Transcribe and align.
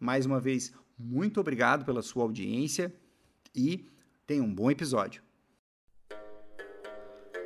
Mais 0.00 0.26
uma 0.26 0.40
vez, 0.40 0.72
muito 0.98 1.40
obrigado 1.40 1.84
pela 1.84 2.02
sua 2.02 2.24
audiência 2.24 2.92
e 3.54 3.88
tenha 4.26 4.42
um 4.42 4.52
bom 4.52 4.70
episódio. 4.70 5.22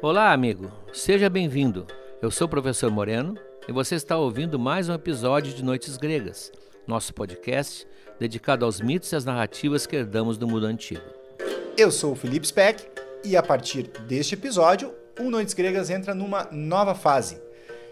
Olá, 0.01 0.33
amigo. 0.33 0.73
Seja 0.93 1.29
bem-vindo. 1.29 1.87
Eu 2.23 2.31
sou 2.31 2.47
o 2.47 2.51
professor 2.51 2.91
Moreno 2.91 3.37
e 3.69 3.73
você 3.73 3.95
está 3.95 4.17
ouvindo 4.17 4.59
mais 4.59 4.89
um 4.89 4.95
episódio 4.95 5.53
de 5.53 5.63
Noites 5.63 5.97
Gregas, 5.97 6.51
nosso 6.87 7.13
podcast 7.13 7.87
dedicado 8.19 8.65
aos 8.65 8.81
mitos 8.81 9.13
e 9.13 9.17
às 9.17 9.25
narrativas 9.25 9.87
que 9.87 9.97
herdamos 9.97 10.39
do 10.39 10.49
mundo 10.49 10.67
antigo. 10.67 11.05
Eu 11.77 11.91
sou 11.91 12.13
o 12.13 12.17
Felipe 12.17 12.47
Speck 12.47 12.87
e 13.25 13.37
a 13.37 13.43
partir 13.43 13.89
deste 14.07 14.35
episódio, 14.35 14.95
o 15.21 15.31
Noites 15.31 15.55
Gregas 15.55 15.91
entra 15.91 16.15
numa 16.15 16.49
nova 16.51 16.95
fase. 16.95 17.41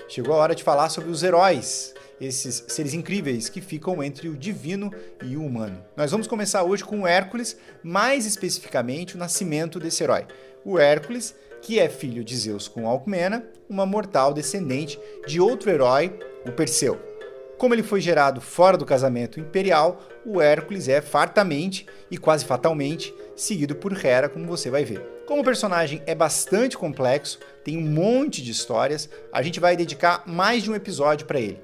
Chegou 0.09 0.35
a 0.35 0.39
hora 0.39 0.55
de 0.55 0.65
falar 0.65 0.89
sobre 0.89 1.11
os 1.11 1.23
heróis, 1.23 1.95
esses 2.21 2.65
seres 2.69 2.93
incríveis 2.93 3.49
que 3.49 3.61
ficam 3.61 4.03
entre 4.03 4.29
o 4.29 4.37
divino 4.37 4.93
e 5.25 5.37
o 5.37 5.45
humano. 5.45 5.83
Nós 5.97 6.11
vamos 6.11 6.27
começar 6.27 6.63
hoje 6.63 6.85
com 6.85 7.01
o 7.01 7.07
Hércules, 7.07 7.57
mais 7.83 8.27
especificamente 8.27 9.17
o 9.17 9.19
nascimento 9.19 9.81
desse 9.81 10.03
herói. 10.03 10.27
O 10.65 10.79
Hércules, 10.79 11.35
que 11.63 11.79
é 11.79 11.89
filho 11.89 12.23
de 12.23 12.37
Zeus 12.37 12.69
com 12.69 12.87
Alcmena, 12.87 13.45
uma 13.69 13.87
mortal 13.87 14.35
descendente 14.35 14.99
de 15.27 15.41
outro 15.41 15.71
herói, 15.71 16.19
o 16.47 16.53
Perseu. 16.53 17.01
Como 17.57 17.75
ele 17.75 17.83
foi 17.83 18.01
gerado 18.01 18.41
fora 18.41 18.79
do 18.79 18.87
casamento 18.87 19.39
imperial, 19.39 20.03
o 20.25 20.41
Hércules 20.41 20.89
é 20.89 21.03
fartamente 21.03 21.87
e 22.11 22.17
quase 22.17 22.45
fatalmente 22.45 23.15
seguido 23.37 23.75
por 23.75 23.93
Hera, 23.93 24.31
como 24.31 24.47
você 24.47 24.71
vai 24.71 24.85
ver. 24.85 25.01
Como 25.27 25.43
o 25.43 25.45
personagem 25.45 26.03
é 26.07 26.15
bastante 26.15 26.77
complexo, 26.77 27.39
tem 27.63 27.77
um 27.77 27.83
monte 27.83 28.43
de 28.43 28.51
histórias, 28.51 29.09
a 29.31 29.43
gente 29.43 29.61
vai 29.61 29.77
dedicar 29.77 30.25
mais 30.27 30.63
de 30.63 30.71
um 30.71 30.75
episódio 30.75 31.27
para 31.27 31.39
ele. 31.39 31.61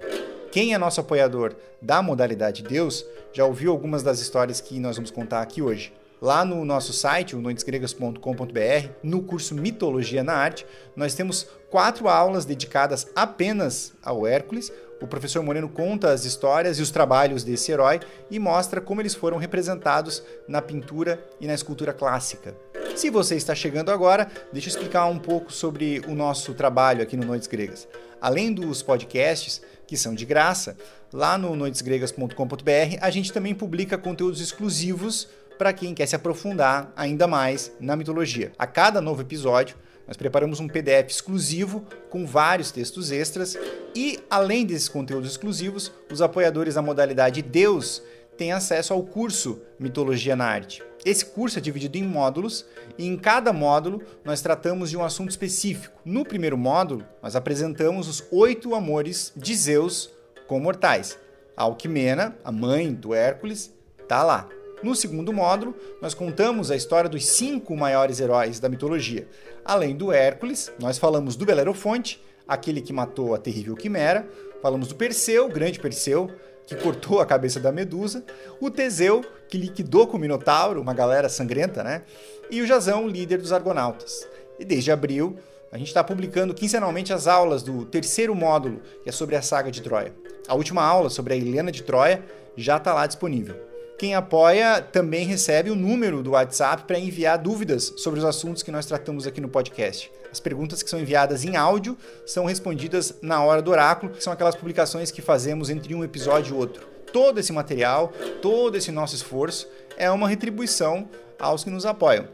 Quem 0.57 0.73
é 0.73 0.79
nosso 0.79 1.03
apoiador 1.03 1.55
da 1.83 2.01
modalidade 2.01 2.63
Deus 2.63 3.05
já 3.31 3.45
ouviu 3.45 3.71
algumas 3.71 4.03
das 4.03 4.21
histórias 4.21 4.59
que 4.59 4.81
nós 4.81 4.97
vamos 4.97 5.11
contar 5.11 5.43
aqui 5.43 5.61
hoje. 5.61 5.93
Lá 6.19 6.47
no 6.47 6.65
nosso 6.65 6.95
site, 6.95 7.37
o 7.37 7.43
noitesgregas.com.br, 7.43 8.89
no 9.03 9.21
curso 9.21 9.55
Mitologia 9.55 10.25
na 10.25 10.33
Arte, 10.33 10.65
nós 10.97 11.13
temos 11.13 11.47
quatro 11.71 12.09
aulas 12.09 12.47
dedicadas 12.47 13.07
apenas 13.15 13.93
ao 14.03 14.27
Hércules, 14.27 14.73
o 14.99 15.07
professor 15.07 15.43
Moreno 15.43 15.69
conta 15.69 16.11
as 16.11 16.25
histórias 16.25 16.79
e 16.79 16.83
os 16.83 16.91
trabalhos 16.91 17.45
desse 17.45 17.71
herói 17.71 18.01
e 18.31 18.39
mostra 18.39 18.81
como 18.81 19.03
eles 19.03 19.15
foram 19.15 19.37
representados 19.37 20.23
na 20.49 20.63
pintura 20.63 21.23
e 21.39 21.47
na 21.47 21.53
escultura 21.53 21.93
clássica. 21.93 22.57
Se 22.95 23.11
você 23.11 23.37
está 23.37 23.55
chegando 23.55 23.91
agora, 23.91 24.27
deixa 24.51 24.69
eu 24.69 24.71
explicar 24.71 25.05
um 25.05 25.19
pouco 25.19 25.53
sobre 25.53 26.01
o 26.09 26.15
nosso 26.15 26.55
trabalho 26.55 27.03
aqui 27.03 27.15
no 27.15 27.27
Noites 27.27 27.47
Gregas. 27.47 27.87
Além 28.19 28.55
dos 28.55 28.83
podcasts, 28.83 29.61
que 29.87 29.97
são 29.97 30.15
de 30.15 30.25
graça, 30.25 30.77
lá 31.13 31.39
no 31.39 31.55
noitesgregas.com.br 31.55 32.99
a 33.01 33.11
gente 33.11 33.33
também 33.33 33.55
publica 33.55 33.97
conteúdos 33.97 34.41
exclusivos 34.41 35.29
para 35.59 35.73
quem 35.73 35.95
quer 35.95 36.07
se 36.07 36.17
aprofundar 36.17 36.93
ainda 36.97 37.27
mais 37.27 37.73
na 37.81 37.97
mitologia. 37.97 38.53
A 38.59 38.67
cada 38.67 39.01
novo 39.01 39.23
episódio, 39.23 39.77
nós 40.07 40.17
preparamos 40.17 40.61
um 40.61 40.69
PDF 40.69 41.11
exclusivo 41.11 41.85
com 42.11 42.25
vários 42.25 42.71
textos 42.71 43.11
extras 43.11 43.59
e, 43.95 44.21
além 44.31 44.65
desses 44.65 44.89
conteúdos 44.89 45.31
exclusivos, 45.31 45.91
os 46.11 46.23
apoiadores 46.23 46.75
da 46.75 46.83
modalidade 46.83 47.43
Deus 47.43 48.03
têm 48.37 48.53
acesso 48.53 48.93
ao 48.93 49.03
curso 49.03 49.61
Mitologia 49.81 50.37
na 50.37 50.45
Arte. 50.47 50.83
Esse 51.05 51.25
curso 51.25 51.59
é 51.59 51.63
dividido 51.63 51.99
em 51.99 52.03
módulos 52.03 52.65
e 52.99 53.07
em 53.07 53.17
cada 53.17 53.53
módulo 53.53 54.03
nós 54.25 54.41
tratamos 54.41 54.91
de 54.91 54.97
um 54.97 55.05
assunto 55.05 55.31
específico. 55.31 56.01
No 56.05 56.25
primeiro 56.25 56.57
módulo, 56.59 57.05
nós 57.23 57.37
apresentamos 57.37 58.09
os 58.09 58.25
oito 58.31 58.75
amores 58.75 59.33
de 59.37 59.55
Zeus 59.55 60.11
com 60.47 60.59
mortais. 60.59 61.19
A 61.57 61.63
Alquimena, 61.63 62.37
a 62.45 62.51
mãe 62.51 62.93
do 62.93 63.15
Hércules, 63.15 63.73
está 64.03 64.23
lá. 64.23 64.49
No 64.83 64.95
segundo 64.95 65.33
módulo, 65.33 65.75
nós 66.03 66.13
contamos 66.13 66.71
a 66.71 66.77
história 66.77 67.09
dos 67.09 67.25
cinco 67.25 67.75
maiores 67.77 68.21
heróis 68.21 68.61
da 68.61 68.69
mitologia. 68.69 69.27
Além 69.65 69.97
do 69.97 70.13
Hércules, 70.13 70.71
nós 70.79 70.99
falamos 70.99 71.35
do 71.35 71.47
Belerofonte, 71.47 72.23
aquele 72.47 72.83
que 72.83 72.93
matou 72.93 73.35
a 73.35 73.39
terrível 73.39 73.75
Quimera, 73.75 74.29
falamos 74.61 74.89
do 74.89 74.95
Perseu, 74.95 75.49
grande 75.49 75.81
Perseu, 75.81 76.31
que 76.67 76.75
cortou 76.75 77.21
a 77.21 77.27
cabeça 77.27 77.61
da 77.61 77.71
Medusa, 77.71 78.25
o 78.61 78.71
Teseu, 78.71 79.25
que 79.49 79.57
liquidou 79.57 80.07
com 80.07 80.17
o 80.17 80.21
Minotauro, 80.21 80.81
uma 80.81 80.93
galera 80.93 81.29
sangrenta, 81.29 81.85
né? 81.85 82.03
E 82.51 82.61
o 82.61 82.67
Jazão, 82.67 83.07
líder 83.07 83.39
dos 83.39 83.53
Argonautas. 83.53 84.27
E 84.59 84.65
desde 84.65 84.91
abril, 84.91 85.37
a 85.71 85.79
gente 85.79 85.89
está 85.89 86.03
publicando 86.03 86.55
quinzenalmente 86.55 87.13
as 87.13 87.27
aulas 87.27 87.63
do 87.63 87.85
terceiro 87.85 88.35
módulo, 88.35 88.81
que 89.03 89.09
é 89.09 89.13
sobre 89.13 89.37
a 89.37 89.43
saga 89.43 89.71
de 89.71 89.83
Troia. 89.83 90.13
A 90.49 90.55
última 90.55 90.83
aula 90.83 91.11
sobre 91.11 91.35
a 91.35 91.37
Helena 91.37 91.71
de 91.71 91.83
Troia 91.83 92.23
já 92.57 92.77
está 92.77 92.95
lá 92.95 93.07
disponível. 93.07 93.57
Quem 93.99 94.15
apoia 94.15 94.83
também 94.83 95.27
recebe 95.27 95.71
o 95.71 95.75
número 95.75 96.23
do 96.23 96.33
WhatsApp 96.33 96.85
para 96.85 96.99
enviar 96.99 97.39
dúvidas 97.39 97.95
sobre 97.97 98.19
os 98.19 98.25
assuntos 98.27 98.63
que 98.63 98.71
nós 98.71 98.87
tratamos 98.87 99.27
aqui 99.27 99.41
no 99.41 99.49
podcast. 99.49 100.11
As 100.37 100.41
perguntas 100.41 100.83
que 100.83 100.91
são 100.91 101.01
enviadas 101.01 101.47
em 101.47 101.57
áudio 101.57 101.97
são 102.27 102.45
respondidas 102.45 103.15
na 103.23 103.43
hora 103.43 103.63
do 103.63 103.71
oráculo, 103.71 104.13
que 104.13 104.23
são 104.23 104.31
aquelas 104.31 104.55
publicações 104.55 105.11
que 105.11 105.23
fazemos 105.23 105.71
entre 105.71 105.95
um 105.95 106.05
episódio 106.05 106.55
e 106.55 106.59
outro. 106.59 106.87
Todo 107.11 107.41
esse 107.41 107.55
material, 107.55 108.13
todo 108.43 108.77
esse 108.77 108.93
nosso 108.93 109.15
esforço 109.15 109.67
é 109.97 110.11
uma 110.11 110.29
retribuição 110.29 111.09
aos 111.39 111.65
que 111.65 111.71
nos 111.71 111.87
apoiam. 111.87 112.29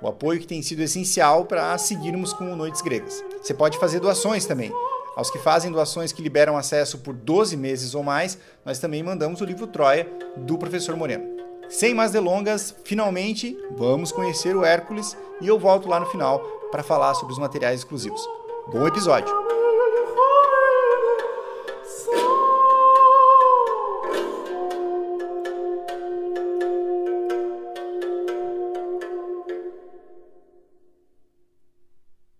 O 0.00 0.08
apoio 0.08 0.40
que 0.40 0.46
tem 0.46 0.62
sido 0.62 0.80
essencial 0.80 1.44
para 1.44 1.76
seguirmos 1.76 2.32
com 2.32 2.50
o 2.50 2.56
Noites 2.56 2.80
Gregas. 2.80 3.22
Você 3.42 3.52
pode 3.52 3.78
fazer 3.78 4.00
doações 4.00 4.46
também. 4.46 4.72
Aos 5.14 5.30
que 5.30 5.38
fazem 5.38 5.70
doações 5.70 6.10
que 6.10 6.22
liberam 6.22 6.56
acesso 6.56 7.00
por 7.00 7.12
12 7.12 7.54
meses 7.54 7.94
ou 7.94 8.02
mais, 8.02 8.38
nós 8.64 8.78
também 8.78 9.02
mandamos 9.02 9.42
o 9.42 9.44
livro 9.44 9.66
Troia 9.66 10.08
do 10.38 10.56
professor 10.56 10.96
Moreno. 10.96 11.30
Sem 11.68 11.92
mais 11.92 12.12
delongas, 12.12 12.74
finalmente 12.82 13.58
vamos 13.72 14.10
conhecer 14.10 14.56
o 14.56 14.64
Hércules 14.64 15.14
e 15.38 15.48
eu 15.48 15.58
volto 15.58 15.86
lá 15.86 16.00
no 16.00 16.06
final 16.06 16.61
para 16.72 16.82
falar 16.82 17.14
sobre 17.14 17.34
os 17.34 17.38
materiais 17.38 17.80
exclusivos. 17.80 18.26
Bom 18.72 18.86
episódio! 18.86 19.32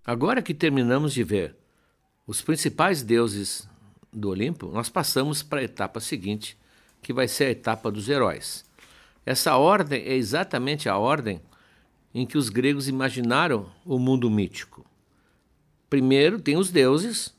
Agora 0.04 0.42
que 0.42 0.54
terminamos 0.54 1.12
de 1.12 1.22
ver 1.22 1.56
os 2.26 2.40
principais 2.40 3.02
deuses 3.02 3.68
do 4.12 4.30
Olimpo, 4.30 4.66
nós 4.68 4.88
passamos 4.88 5.42
para 5.42 5.60
a 5.60 5.64
etapa 5.64 6.00
seguinte, 6.00 6.58
que 7.02 7.12
vai 7.12 7.28
ser 7.28 7.44
a 7.44 7.50
etapa 7.50 7.90
dos 7.90 8.08
heróis. 8.08 8.64
Essa 9.24 9.56
ordem 9.56 10.02
é 10.02 10.14
exatamente 10.14 10.88
a 10.88 10.96
ordem 10.96 11.40
em 12.14 12.26
que 12.26 12.36
os 12.36 12.48
gregos 12.48 12.88
imaginaram 12.88 13.70
o 13.84 13.98
mundo 13.98 14.30
mítico. 14.30 14.84
Primeiro 15.88 16.40
tem 16.40 16.56
os 16.56 16.70
deuses, 16.70 17.34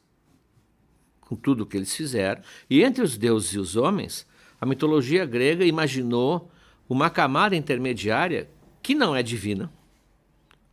com 1.21 1.35
tudo 1.35 1.63
o 1.63 1.65
que 1.65 1.77
eles 1.77 1.95
fizeram, 1.95 2.41
e 2.69 2.83
entre 2.83 3.03
os 3.03 3.17
deuses 3.17 3.53
e 3.53 3.59
os 3.59 3.75
homens, 3.75 4.27
a 4.59 4.65
mitologia 4.65 5.25
grega 5.25 5.65
imaginou 5.65 6.51
uma 6.87 7.09
camada 7.09 7.55
intermediária 7.55 8.49
que 8.81 8.93
não 8.93 9.15
é 9.15 9.23
divina, 9.23 9.71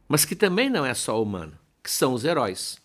mas 0.08 0.24
que 0.24 0.34
também 0.34 0.68
não 0.68 0.84
é 0.84 0.94
só 0.94 1.22
humana 1.22 1.60
que 1.82 1.90
são 1.90 2.14
os 2.14 2.24
heróis. 2.24 2.78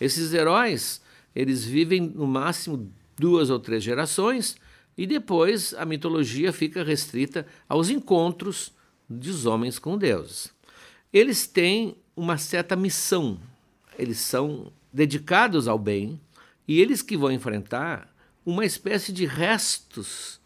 Esses 0.00 0.32
heróis, 0.32 1.02
eles 1.34 1.64
vivem 1.64 2.00
no 2.00 2.26
máximo 2.26 2.90
duas 3.18 3.50
ou 3.50 3.58
três 3.58 3.82
gerações 3.82 4.56
e 4.96 5.06
depois 5.06 5.74
a 5.74 5.84
mitologia 5.84 6.52
fica 6.52 6.82
restrita 6.82 7.46
aos 7.68 7.90
encontros 7.90 8.72
dos 9.10 9.44
homens 9.44 9.78
com 9.78 9.98
deuses. 9.98 10.52
Eles 11.12 11.46
têm 11.46 11.96
uma 12.16 12.38
certa 12.38 12.76
missão, 12.76 13.38
eles 13.98 14.18
são 14.18 14.72
dedicados 14.92 15.66
ao 15.66 15.78
bem 15.78 16.20
e 16.66 16.80
eles 16.80 17.02
que 17.02 17.16
vão 17.16 17.32
enfrentar 17.32 18.08
uma 18.46 18.64
espécie 18.64 19.12
de 19.12 19.26
restos 19.26 20.40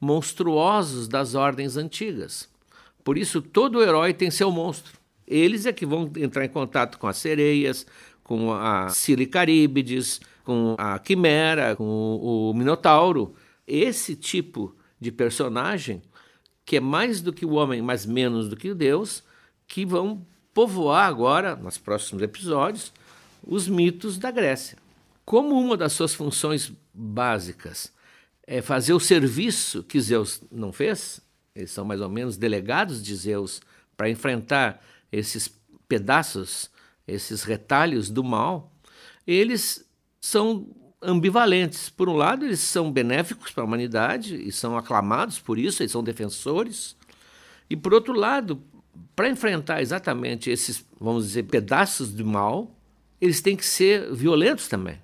monstruosos 0.00 1.08
das 1.08 1.34
ordens 1.34 1.76
antigas. 1.76 2.48
Por 3.02 3.18
isso, 3.18 3.42
todo 3.42 3.82
herói 3.82 4.12
tem 4.14 4.30
seu 4.30 4.50
monstro. 4.50 4.98
Eles 5.26 5.66
é 5.66 5.72
que 5.72 5.84
vão 5.84 6.10
entrar 6.16 6.44
em 6.44 6.48
contato 6.48 6.98
com 6.98 7.06
as 7.06 7.16
sereias, 7.16 7.86
com 8.22 8.52
a 8.52 8.88
Silicaríbides, 8.88 10.20
com 10.44 10.74
a 10.78 10.98
Quimera, 10.98 11.74
com 11.74 11.84
o, 11.84 12.54
Minotauro. 12.54 13.34
Esse 13.66 14.14
tipo 14.14 14.74
de 15.00 15.10
personagem, 15.10 16.02
que 16.66 16.76
é 16.76 16.80
mais 16.80 17.22
do 17.22 17.32
que 17.32 17.46
o 17.46 17.52
homem, 17.52 17.80
mas 17.80 18.04
menos 18.04 18.48
do 18.48 18.56
que 18.56 18.74
Deus, 18.74 19.22
que 19.68 19.86
vão 19.86 20.26
povoar 20.52 21.06
agora, 21.06 21.54
nos 21.54 21.78
próximos 21.78 22.22
episódios, 22.22 22.92
os 23.46 23.68
mitos 23.68 24.18
da 24.18 24.32
Grécia. 24.32 24.76
Como 25.24 25.58
uma 25.58 25.76
das 25.76 25.92
suas 25.92 26.12
funções 26.12 26.72
básicas 26.92 27.92
é 28.44 28.60
fazer 28.60 28.92
o 28.92 29.00
serviço 29.00 29.84
que 29.84 30.00
Zeus 30.00 30.42
não 30.50 30.72
fez, 30.72 31.20
eles 31.54 31.70
são 31.70 31.84
mais 31.84 32.00
ou 32.00 32.08
menos 32.08 32.36
delegados 32.36 33.02
de 33.02 33.14
Zeus 33.14 33.60
para 33.96 34.10
enfrentar 34.10 34.84
esses 35.10 35.48
pedaços, 35.88 36.68
esses 37.06 37.44
retalhos 37.44 38.10
do 38.10 38.24
mal, 38.24 38.72
eles 39.24 39.88
são 40.20 40.68
ambivalentes. 41.06 41.88
Por 41.88 42.08
um 42.08 42.16
lado, 42.16 42.44
eles 42.44 42.60
são 42.60 42.90
benéficos 42.90 43.52
para 43.52 43.62
a 43.62 43.66
humanidade 43.66 44.36
e 44.36 44.50
são 44.50 44.76
aclamados 44.76 45.38
por 45.38 45.58
isso, 45.58 45.82
eles 45.82 45.92
são 45.92 46.02
defensores. 46.02 46.96
E 47.70 47.76
por 47.76 47.94
outro 47.94 48.12
lado, 48.12 48.60
para 49.14 49.28
enfrentar 49.28 49.80
exatamente 49.80 50.50
esses, 50.50 50.84
vamos 51.00 51.26
dizer, 51.28 51.44
pedaços 51.44 52.10
do 52.10 52.26
mal, 52.26 52.74
eles 53.20 53.40
têm 53.40 53.56
que 53.56 53.64
ser 53.64 54.12
violentos 54.12 54.68
também. 54.68 55.00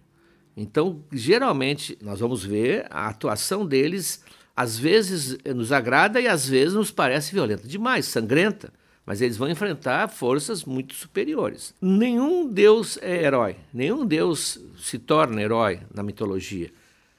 Então, 0.57 1.03
geralmente, 1.13 1.97
nós 2.03 2.21
vamos 2.21 2.45
ver 2.45 2.87
a 2.91 3.09
atuação 3.09 3.65
deles, 3.65 4.23
às 4.55 4.79
vezes 4.79 5.39
nos 5.55 5.73
agrada 5.73 6.21
e 6.21 6.29
às 6.29 6.47
vezes 6.47 6.75
nos 6.75 6.91
parece 6.91 7.33
violenta 7.33 7.67
demais, 7.67 8.05
sangrenta 8.07 8.73
mas 9.05 9.21
eles 9.21 9.37
vão 9.37 9.51
enfrentar 9.51 10.09
forças 10.09 10.65
muito 10.65 10.95
superiores. 10.95 11.75
Nenhum 11.81 12.49
deus 12.49 12.99
é 13.03 13.25
herói, 13.25 13.57
nenhum 13.73 14.07
deus 14.07 14.61
se 14.79 14.99
torna 14.99 15.43
herói 15.43 15.81
na 15.93 16.03
mitologia. 16.03 16.71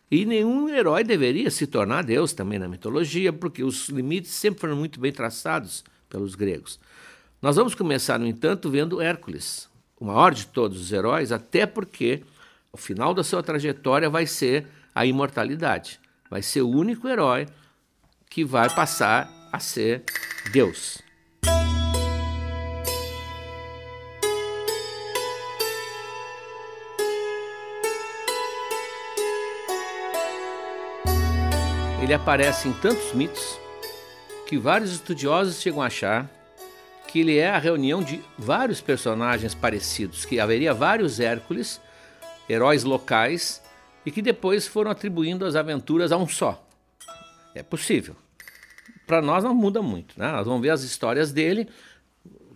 E 0.09 0.25
nenhum 0.25 0.69
herói 0.69 1.03
deveria 1.03 1.50
se 1.50 1.65
tornar 1.65 2.03
deus 2.03 2.33
também 2.33 2.59
na 2.59 2.68
mitologia, 2.68 3.33
porque 3.33 3.63
os 3.63 3.89
limites 3.89 4.31
sempre 4.31 4.62
foram 4.62 4.75
muito 4.75 5.00
bem 5.00 5.12
traçados 5.12 5.83
pelos 6.07 6.35
gregos. 6.35 6.80
Nós 7.41 7.56
vamos 7.56 7.75
começar, 7.75 8.19
no 8.19 8.27
entanto, 8.27 8.69
vendo 8.69 9.01
Hércules, 9.01 9.68
o 10.00 10.06
maior 10.06 10.33
de 10.33 10.45
todos 10.47 10.79
os 10.79 10.91
heróis, 10.91 11.31
até 11.31 11.65
porque 11.65 12.24
o 12.71 12.77
final 12.77 13.13
da 13.13 13.24
sua 13.24 13.44
trajetória 13.44 14.09
vai 14.09 14.27
ser 14.27 14.68
a 14.94 15.06
imortalidade. 15.06 16.00
Vai 16.29 16.41
ser 16.41 16.62
o 16.62 16.69
único 16.69 17.07
herói 17.07 17.47
que 18.29 18.45
vai 18.45 18.69
passar 18.69 19.29
a 19.51 19.59
ser 19.59 20.03
Deus. 20.51 21.01
Ele 32.13 32.21
aparece 32.21 32.68
em 32.68 32.74
tantos 32.74 33.12
mitos 33.12 33.60
que 34.45 34.56
vários 34.56 34.92
estudiosos 34.92 35.60
chegam 35.60 35.81
a 35.81 35.88
achar 35.88 36.30
que 37.07 37.21
ele 37.21 37.39
é 37.39 37.50
a 37.50 37.57
reunião 37.57 38.04
de 38.04 38.21
vários 38.38 38.81
personagens 38.81 39.56
parecidos, 39.56 40.24
que 40.24 40.39
haveria 40.39 40.75
vários 40.75 41.19
Hércules, 41.19 41.81
heróis 42.48 42.83
locais, 42.83 43.63
e 44.06 44.12
que 44.12 44.21
depois 44.21 44.68
foram 44.68 44.92
atribuindo 44.92 45.44
as 45.44 45.56
aventuras 45.56 46.12
a 46.12 46.18
um 46.18 46.27
só. 46.27 46.63
É 47.56 47.63
possível. 47.63 48.15
Para 49.07 49.19
nós 49.19 49.44
não 49.44 49.56
muda 49.56 49.81
muito, 49.81 50.13
né? 50.15 50.31
Nós 50.33 50.45
vamos 50.45 50.62
ver 50.62 50.69
as 50.69 50.83
histórias 50.83 51.31
dele, 51.31 51.68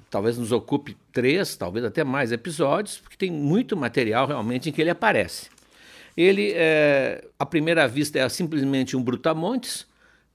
talvez 0.08 0.38
nos 0.38 0.52
ocupe 0.52 0.96
três, 1.12 1.56
talvez 1.56 1.84
até 1.84 2.04
mais 2.04 2.32
episódios, 2.32 3.00
porque 3.00 3.18
tem 3.18 3.32
muito 3.32 3.76
material 3.76 4.28
realmente 4.28 4.70
em 4.70 4.72
que 4.72 4.82
ele 4.82 4.92
aparece. 4.92 5.50
Ele, 6.18 6.52
é, 6.56 7.24
à 7.38 7.46
primeira 7.46 7.88
vista, 7.88 8.18
é 8.18 8.28
simplesmente 8.28 8.98
um 8.98 9.04
brutamontes, 9.04 9.86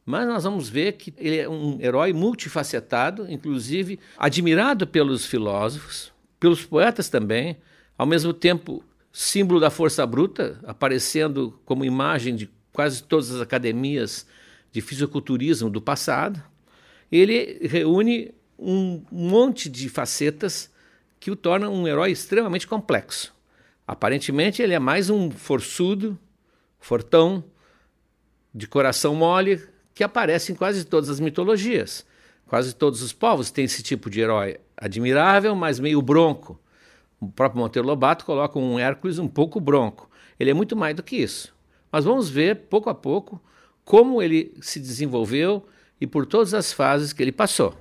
mas 0.06 0.26
nós 0.28 0.44
vamos 0.44 0.68
ver 0.68 0.92
que 0.92 1.12
ele 1.18 1.38
é 1.38 1.48
um 1.48 1.78
herói 1.80 2.12
multifacetado, 2.12 3.26
inclusive 3.28 3.98
admirado 4.16 4.86
pelos 4.86 5.26
filósofos, 5.26 6.12
pelos 6.38 6.64
poetas 6.64 7.08
também, 7.08 7.56
ao 7.98 8.06
mesmo 8.06 8.32
tempo 8.32 8.84
símbolo 9.12 9.58
da 9.58 9.70
força 9.70 10.06
bruta, 10.06 10.58
aparecendo 10.64 11.60
como 11.64 11.84
imagem 11.84 12.36
de 12.36 12.48
quase 12.72 13.02
todas 13.02 13.30
as 13.32 13.40
academias 13.40 14.26
de 14.70 14.80
fisiculturismo 14.80 15.68
do 15.68 15.82
passado. 15.82 16.42
Ele 17.10 17.58
reúne 17.66 18.32
um 18.58 19.02
monte 19.10 19.68
de 19.68 19.88
facetas 19.88 20.70
que 21.20 21.30
o 21.30 21.36
tornam 21.36 21.74
um 21.74 21.86
herói 21.86 22.10
extremamente 22.10 22.66
complexo. 22.66 23.34
Aparentemente 23.86 24.62
ele 24.62 24.74
é 24.74 24.78
mais 24.78 25.10
um 25.10 25.30
forçudo, 25.30 26.18
fortão, 26.78 27.44
de 28.54 28.66
coração 28.66 29.14
mole, 29.14 29.62
que 29.94 30.04
aparece 30.04 30.52
em 30.52 30.54
quase 30.54 30.84
todas 30.84 31.08
as 31.08 31.20
mitologias. 31.20 32.06
Quase 32.46 32.74
todos 32.74 33.02
os 33.02 33.12
povos 33.12 33.50
têm 33.50 33.64
esse 33.64 33.82
tipo 33.82 34.10
de 34.10 34.20
herói 34.20 34.58
admirável, 34.76 35.54
mas 35.54 35.80
meio 35.80 36.02
bronco. 36.02 36.60
O 37.20 37.28
próprio 37.28 37.60
Monteiro 37.60 37.88
Lobato 37.88 38.24
coloca 38.24 38.58
um 38.58 38.78
Hércules 38.78 39.18
um 39.18 39.28
pouco 39.28 39.60
bronco. 39.60 40.10
Ele 40.38 40.50
é 40.50 40.54
muito 40.54 40.76
mais 40.76 40.94
do 40.94 41.02
que 41.02 41.16
isso. 41.16 41.54
Mas 41.90 42.04
vamos 42.04 42.28
ver, 42.28 42.66
pouco 42.68 42.90
a 42.90 42.94
pouco, 42.94 43.40
como 43.84 44.20
ele 44.22 44.54
se 44.60 44.80
desenvolveu 44.80 45.66
e 46.00 46.06
por 46.06 46.26
todas 46.26 46.52
as 46.52 46.72
fases 46.72 47.12
que 47.12 47.22
ele 47.22 47.32
passou. 47.32 47.76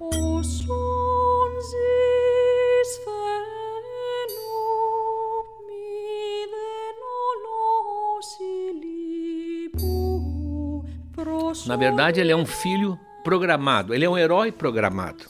Na 11.66 11.76
verdade, 11.76 12.20
ele 12.20 12.32
é 12.32 12.36
um 12.36 12.46
filho 12.46 12.98
programado, 13.24 13.94
ele 13.94 14.06
é 14.06 14.10
um 14.10 14.18
herói 14.18 14.52
programado. 14.52 15.26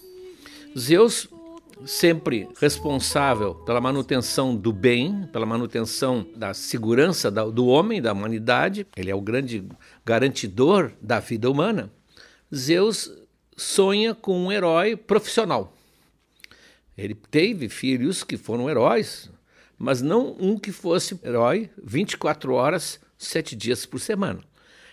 Zeus, 0.78 1.28
sempre 1.86 2.48
responsável 2.60 3.56
pela 3.56 3.82
manutenção 3.82 4.56
do 4.56 4.72
bem, 4.72 5.28
pela 5.34 5.46
manutenção 5.46 6.26
da 6.36 6.54
segurança 6.54 7.32
do 7.32 7.66
homem, 7.66 8.02
da 8.02 8.14
humanidade, 8.14 8.86
ele 8.96 9.10
é 9.10 9.16
o 9.16 9.22
grande 9.22 9.68
garantidor 10.06 10.92
da 11.02 11.20
vida 11.20 11.50
humana. 11.50 11.92
Zeus 12.54 13.12
sonha 13.58 14.14
com 14.14 14.38
um 14.38 14.52
herói 14.52 14.96
profissional. 14.96 15.74
Ele 16.98 17.16
teve 17.16 17.68
filhos 17.68 18.24
que 18.24 18.38
foram 18.38 18.70
heróis, 18.70 19.30
mas 19.78 20.02
não 20.02 20.36
um 20.40 20.58
que 20.58 20.72
fosse 20.72 21.20
herói 21.24 21.70
24 21.84 22.54
horas, 22.54 23.00
sete 23.18 23.56
dias 23.56 23.86
por 23.86 24.00
semana. 24.00 24.51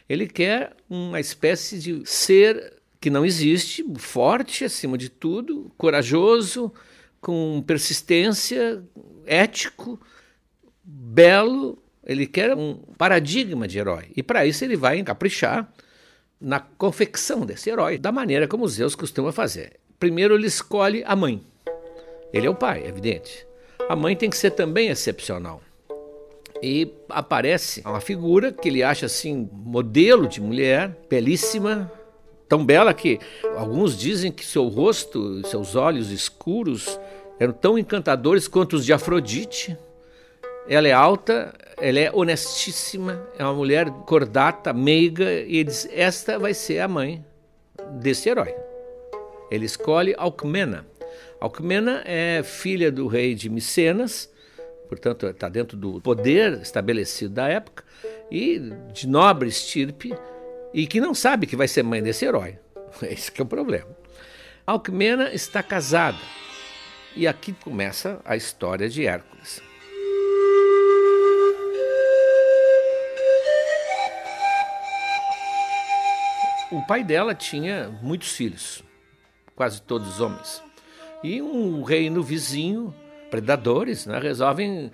Ele 0.09 0.27
quer 0.27 0.75
uma 0.89 1.21
espécie 1.21 1.79
de 1.79 2.03
ser 2.05 2.75
que 3.01 3.11
não 3.11 3.25
existe, 3.25 3.85
forte 3.99 4.65
acima 4.65 4.97
de 4.99 5.09
tudo, 5.09 5.71
corajoso, 5.77 6.73
com 7.21 7.63
persistência, 7.67 8.83
ético, 9.27 10.01
belo. 10.83 11.83
Ele 12.05 12.27
quer 12.27 12.57
um 12.57 12.75
paradigma 12.97 13.69
de 13.69 13.79
herói. 13.79 14.11
E 14.17 14.23
para 14.23 14.47
isso 14.47 14.65
ele 14.65 14.77
vai 14.77 14.99
encaprichar 14.99 15.71
na 16.41 16.59
confecção 16.61 17.45
desse 17.45 17.69
herói, 17.69 17.99
da 17.99 18.11
maneira 18.11 18.49
como 18.49 18.67
Zeus 18.67 18.95
costuma 18.95 19.33
fazer. 19.33 19.79
Primeiro 19.99 20.35
ele 20.35 20.47
escolhe 20.47 21.03
a 21.05 21.15
mãe. 21.15 21.43
Ele 22.33 22.47
é 22.47 22.51
o 22.51 22.55
pai, 22.55 22.85
é 22.85 22.89
evidente. 22.89 23.47
A 23.89 23.97
mãe 23.97 24.17
tem 24.17 24.31
que 24.31 24.37
ser 24.37 24.53
também 24.53 24.89
excepcional. 24.89 25.63
E 26.63 26.93
aparece 27.09 27.83
uma 27.85 28.01
figura 28.01 28.53
que 28.53 28.69
ele 28.69 28.83
acha 28.83 29.07
assim, 29.07 29.49
modelo 29.53 30.27
de 30.27 30.41
mulher, 30.41 30.97
belíssima, 31.09 31.91
tão 32.49 32.65
bela 32.65 32.93
que 32.93 33.21
alguns 33.57 33.97
dizem 33.97 34.33
que 34.33 34.45
seu 34.45 34.67
rosto, 34.67 35.47
seus 35.47 35.77
olhos 35.77 36.11
escuros 36.11 36.99
eram 37.39 37.53
tão 37.53 37.79
encantadores 37.79 38.49
quanto 38.49 38.77
os 38.77 38.85
de 38.85 38.93
Afrodite. 38.93 39.77
Ela 40.69 40.89
é 40.89 40.93
alta, 40.93 41.55
ela 41.79 41.99
é 41.99 42.11
honestíssima, 42.13 43.23
é 43.39 43.45
uma 43.45 43.55
mulher 43.55 43.91
cordata, 44.07 44.73
meiga, 44.73 45.31
e 45.31 45.59
ele 45.59 45.65
diz: 45.65 45.89
Esta 45.93 46.39
vai 46.39 46.53
ser 46.53 46.81
a 46.81 46.89
mãe 46.89 47.25
desse 48.01 48.29
herói. 48.29 48.55
Ele 49.51 49.65
escolhe 49.65 50.15
Alcmena. 50.19 50.87
Alcmena 51.41 52.03
é 52.05 52.43
filha 52.43 52.91
do 52.91 53.07
rei 53.07 53.35
de 53.35 53.49
Micenas, 53.49 54.29
portanto, 54.89 55.27
está 55.27 55.49
dentro 55.49 55.77
do 55.77 56.01
poder 56.01 56.61
estabelecido 56.61 57.35
da 57.35 57.49
época, 57.49 57.85
e 58.31 58.59
de 58.93 59.07
nobre 59.07 59.49
estirpe, 59.49 60.15
e 60.73 60.87
que 60.87 61.01
não 61.01 61.15
sabe 61.15 61.47
que 61.47 61.57
vai 61.57 61.69
ser 61.69 61.83
mãe 61.83 62.03
desse 62.03 62.25
herói. 62.25 62.59
Esse 63.03 63.33
é 63.37 63.43
o 63.43 63.47
problema. 63.47 63.89
Alcmena 64.67 65.33
está 65.33 65.63
casada. 65.63 66.19
E 67.17 67.27
aqui 67.27 67.53
começa 67.53 68.21
a 68.25 68.37
história 68.37 68.89
de 68.89 69.07
Hércules. 69.07 69.63
O 76.71 76.83
pai 76.83 77.03
dela 77.03 77.35
tinha 77.35 77.89
muitos 78.03 78.33
filhos, 78.33 78.85
quase 79.57 79.81
todos 79.81 80.21
homens. 80.21 80.63
E 81.25 81.41
um 81.41 81.83
reino 81.83 82.23
vizinho, 82.23 82.95
predadores, 83.31 84.07
né, 84.07 84.19
resolvem 84.19 84.91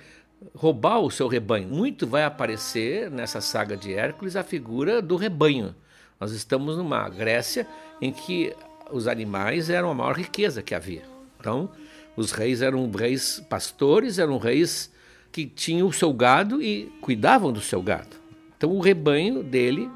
roubar 0.54 1.00
o 1.00 1.10
seu 1.10 1.28
rebanho. 1.28 1.68
Muito 1.68 2.06
vai 2.06 2.24
aparecer 2.24 3.10
nessa 3.10 3.40
saga 3.40 3.76
de 3.76 3.94
Hércules 3.94 4.36
a 4.36 4.42
figura 4.42 5.00
do 5.00 5.16
rebanho. 5.16 5.74
Nós 6.20 6.32
estamos 6.32 6.76
numa 6.76 7.08
Grécia 7.08 7.66
em 8.00 8.12
que 8.12 8.54
os 8.90 9.08
animais 9.08 9.70
eram 9.70 9.90
a 9.90 9.94
maior 9.94 10.16
riqueza 10.16 10.62
que 10.62 10.74
havia. 10.74 11.02
Então, 11.38 11.70
os 12.16 12.32
reis 12.32 12.62
eram 12.62 12.90
reis 12.90 13.42
pastores, 13.48 14.18
eram 14.18 14.38
reis 14.38 14.92
que 15.32 15.46
tinham 15.46 15.88
o 15.88 15.92
seu 15.92 16.12
gado 16.12 16.62
e 16.62 16.92
cuidavam 17.00 17.52
do 17.52 17.60
seu 17.60 17.82
gado. 17.82 18.16
Então, 18.56 18.70
o 18.70 18.80
rebanho 18.80 19.42
dele 19.42 19.90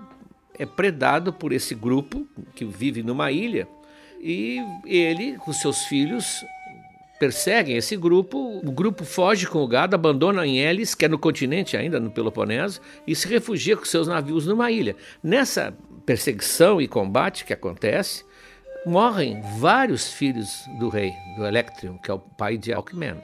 é 0.58 0.66
predado 0.66 1.32
por 1.32 1.52
esse 1.52 1.74
grupo 1.74 2.26
que 2.54 2.64
vive 2.64 3.02
numa 3.02 3.30
ilha 3.30 3.68
e 4.20 4.60
ele, 4.84 5.36
com 5.38 5.52
seus 5.52 5.84
filhos, 5.84 6.44
perseguem 7.18 7.76
esse 7.76 7.96
grupo. 7.96 8.60
O 8.64 8.70
grupo 8.70 9.04
foge 9.04 9.46
com 9.46 9.62
o 9.62 9.68
gado, 9.68 9.94
abandona 9.94 10.46
em 10.46 10.58
Elis, 10.58 10.94
que 10.94 11.04
é 11.04 11.08
no 11.08 11.18
continente 11.18 11.76
ainda, 11.76 11.98
no 11.98 12.10
Peloponeso, 12.10 12.80
e 13.06 13.14
se 13.14 13.28
refugia 13.28 13.76
com 13.76 13.84
seus 13.84 14.06
navios 14.06 14.46
numa 14.46 14.70
ilha. 14.70 14.96
Nessa 15.22 15.76
perseguição 16.06 16.80
e 16.80 16.88
combate 16.88 17.44
que 17.44 17.52
acontece, 17.52 18.24
morrem 18.86 19.42
vários 19.58 20.12
filhos 20.12 20.48
do 20.78 20.88
rei, 20.88 21.12
do 21.36 21.44
Electrium, 21.44 21.98
que 21.98 22.10
é 22.10 22.14
o 22.14 22.18
pai 22.18 22.56
de 22.56 22.72
Alcmena. 22.72 23.22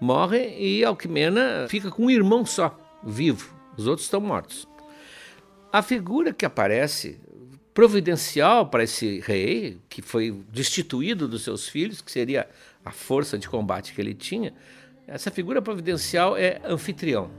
Morrem 0.00 0.60
e 0.60 0.84
Alcmena 0.84 1.66
fica 1.68 1.90
com 1.90 2.06
um 2.06 2.10
irmão 2.10 2.44
só, 2.44 2.78
vivo. 3.02 3.54
Os 3.76 3.86
outros 3.86 4.06
estão 4.06 4.20
mortos. 4.20 4.68
A 5.72 5.80
figura 5.80 6.32
que 6.32 6.44
aparece 6.44 7.18
providencial 7.72 8.66
para 8.66 8.84
esse 8.84 9.20
rei, 9.20 9.78
que 9.88 10.02
foi 10.02 10.30
destituído 10.52 11.26
dos 11.26 11.42
seus 11.42 11.68
filhos, 11.68 12.02
que 12.02 12.12
seria 12.12 12.46
a 12.84 12.90
força 12.90 13.38
de 13.38 13.48
combate 13.48 13.92
que 13.92 14.00
ele 14.00 14.14
tinha, 14.14 14.52
essa 15.06 15.30
figura 15.30 15.60
providencial 15.60 16.36
é 16.36 16.60
anfitrião. 16.64 17.30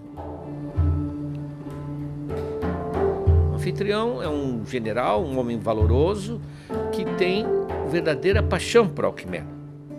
Anfitrião 3.53 4.21
é 4.21 4.27
um 4.27 4.65
general, 4.65 5.23
um 5.23 5.39
homem 5.39 5.57
valoroso, 5.57 6.41
que 6.91 7.05
tem 7.17 7.45
verdadeira 7.89 8.43
paixão 8.43 8.87
para 8.87 9.07
Alquimeno. 9.07 9.49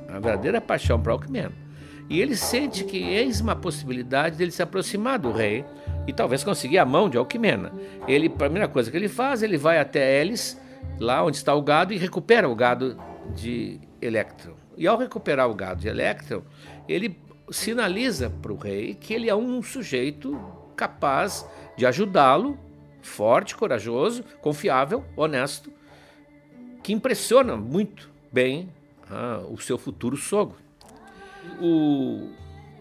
Uma 0.08 0.20
verdadeira 0.20 0.60
paixão 0.60 1.00
para 1.00 1.12
Alquimeno. 1.12 1.52
E 2.08 2.20
ele 2.20 2.36
sente 2.36 2.84
que 2.84 2.98
eis 2.98 3.40
uma 3.40 3.56
possibilidade 3.56 4.36
dele 4.36 4.50
se 4.50 4.62
aproximar 4.62 5.18
do 5.18 5.32
rei 5.32 5.64
e 6.06 6.12
talvez 6.12 6.44
conseguir 6.44 6.78
a 6.78 6.84
mão 6.84 7.08
de 7.08 7.16
Alquimena. 7.16 7.72
Ele, 8.06 8.26
a 8.26 8.30
primeira 8.30 8.68
coisa 8.68 8.90
que 8.90 8.96
ele 8.96 9.08
faz, 9.08 9.42
ele 9.42 9.56
vai 9.56 9.78
até 9.78 10.20
Elis, 10.20 10.60
lá 11.00 11.24
onde 11.24 11.38
está 11.38 11.54
o 11.54 11.62
gado, 11.62 11.94
e 11.94 11.96
recupera 11.96 12.48
o 12.48 12.54
gado 12.54 12.98
de 13.34 13.80
Electron. 14.02 14.53
E 14.76 14.86
ao 14.86 14.98
recuperar 14.98 15.48
o 15.48 15.54
gado 15.54 15.80
de 15.80 15.88
Electron, 15.88 16.42
ele 16.88 17.18
sinaliza 17.50 18.30
para 18.30 18.52
o 18.52 18.56
rei 18.56 18.94
que 18.94 19.12
ele 19.12 19.28
é 19.28 19.34
um 19.34 19.62
sujeito 19.62 20.40
capaz 20.76 21.46
de 21.76 21.86
ajudá-lo, 21.86 22.58
forte, 23.02 23.54
corajoso, 23.54 24.24
confiável, 24.40 25.04
honesto, 25.16 25.70
que 26.82 26.92
impressiona 26.92 27.56
muito 27.56 28.10
bem 28.32 28.68
ah, 29.10 29.42
o 29.48 29.58
seu 29.58 29.78
futuro 29.78 30.16
sogro. 30.16 30.56
O 31.60 32.30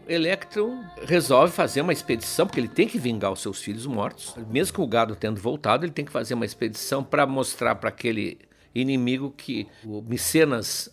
Electron 0.07 0.83
resolve 1.03 1.53
fazer 1.53 1.81
uma 1.81 1.93
expedição, 1.93 2.45
porque 2.45 2.59
ele 2.59 2.67
tem 2.67 2.87
que 2.87 2.97
vingar 2.97 3.31
os 3.31 3.41
seus 3.41 3.61
filhos 3.61 3.85
mortos. 3.85 4.35
Mesmo 4.49 4.77
com 4.77 4.83
o 4.83 4.87
gado 4.87 5.15
tendo 5.15 5.39
voltado, 5.39 5.85
ele 5.85 5.91
tem 5.91 6.05
que 6.05 6.11
fazer 6.11 6.33
uma 6.33 6.45
expedição 6.45 7.03
para 7.03 7.25
mostrar 7.25 7.75
para 7.75 7.89
aquele 7.89 8.39
inimigo 8.73 9.33
que 9.35 9.67
o 9.85 10.01
Micenas 10.01 10.89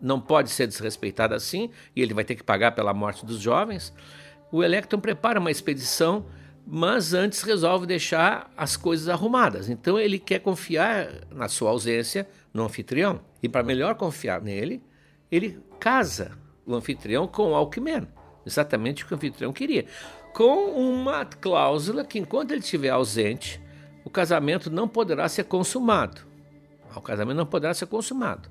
não 0.00 0.20
pode 0.20 0.50
ser 0.50 0.66
desrespeitado 0.66 1.34
assim, 1.34 1.70
e 1.94 2.02
ele 2.02 2.14
vai 2.14 2.24
ter 2.24 2.34
que 2.34 2.42
pagar 2.42 2.72
pela 2.72 2.92
morte 2.92 3.24
dos 3.24 3.40
jovens. 3.40 3.92
O 4.52 4.62
Electron 4.62 5.00
prepara 5.00 5.40
uma 5.40 5.50
expedição, 5.50 6.26
mas 6.66 7.14
antes 7.14 7.42
resolve 7.42 7.86
deixar 7.86 8.50
as 8.56 8.76
coisas 8.76 9.08
arrumadas. 9.08 9.68
Então 9.68 9.98
ele 9.98 10.18
quer 10.18 10.40
confiar 10.40 11.08
na 11.30 11.48
sua 11.48 11.70
ausência 11.70 12.28
no 12.52 12.64
anfitrião. 12.64 13.20
E 13.42 13.48
para 13.48 13.62
melhor 13.62 13.94
confiar 13.94 14.40
nele, 14.40 14.82
ele 15.30 15.60
casa 15.78 16.32
o 16.66 16.74
anfitrião 16.74 17.26
com 17.26 17.52
o 17.52 17.54
Alquimeno. 17.54 18.08
Exatamente 18.44 19.04
o 19.04 19.06
que 19.06 19.14
o 19.14 19.16
anfitrião 19.16 19.52
queria. 19.52 19.86
Com 20.32 20.70
uma 20.72 21.24
cláusula 21.24 22.04
que 22.04 22.18
enquanto 22.18 22.50
ele 22.50 22.60
estiver 22.60 22.90
ausente, 22.90 23.60
o 24.04 24.10
casamento 24.10 24.70
não 24.70 24.86
poderá 24.86 25.28
ser 25.28 25.44
consumado. 25.44 26.22
O 26.94 27.00
casamento 27.00 27.36
não 27.36 27.46
poderá 27.46 27.74
ser 27.74 27.86
consumado. 27.86 28.48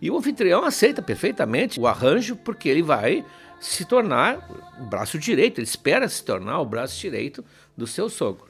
E 0.00 0.10
o 0.10 0.16
anfitrião 0.16 0.64
aceita 0.64 1.00
perfeitamente 1.00 1.80
o 1.80 1.86
arranjo, 1.86 2.36
porque 2.36 2.68
ele 2.68 2.82
vai 2.82 3.24
se 3.60 3.84
tornar 3.84 4.46
o 4.78 4.84
braço 4.84 5.18
direito, 5.18 5.58
ele 5.58 5.66
espera 5.66 6.08
se 6.08 6.22
tornar 6.22 6.60
o 6.60 6.66
braço 6.66 7.00
direito 7.00 7.44
do 7.76 7.86
seu 7.86 8.10
sogro. 8.10 8.48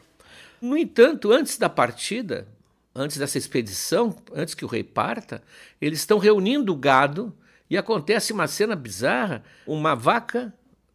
No 0.61 0.77
entanto, 0.77 1.31
antes 1.31 1.57
da 1.57 1.69
partida, 1.69 2.49
antes 2.95 3.19
dessa 3.19 3.39
expedição, 3.39 4.17
antes 4.35 4.55
que 4.55 4.65
o 4.65 4.69
rei 4.69 4.83
parta, 4.83 5.43
eles 5.81 6.01
estão 6.01 6.19
reunindo 6.19 6.73
o 6.73 6.77
gado 6.77 7.33
e 7.69 7.77
acontece 7.77 8.33
uma 8.33 8.47
cena 8.47 8.75
bizarra: 8.75 9.45
uma 9.67 9.95
vaca 9.95 10.53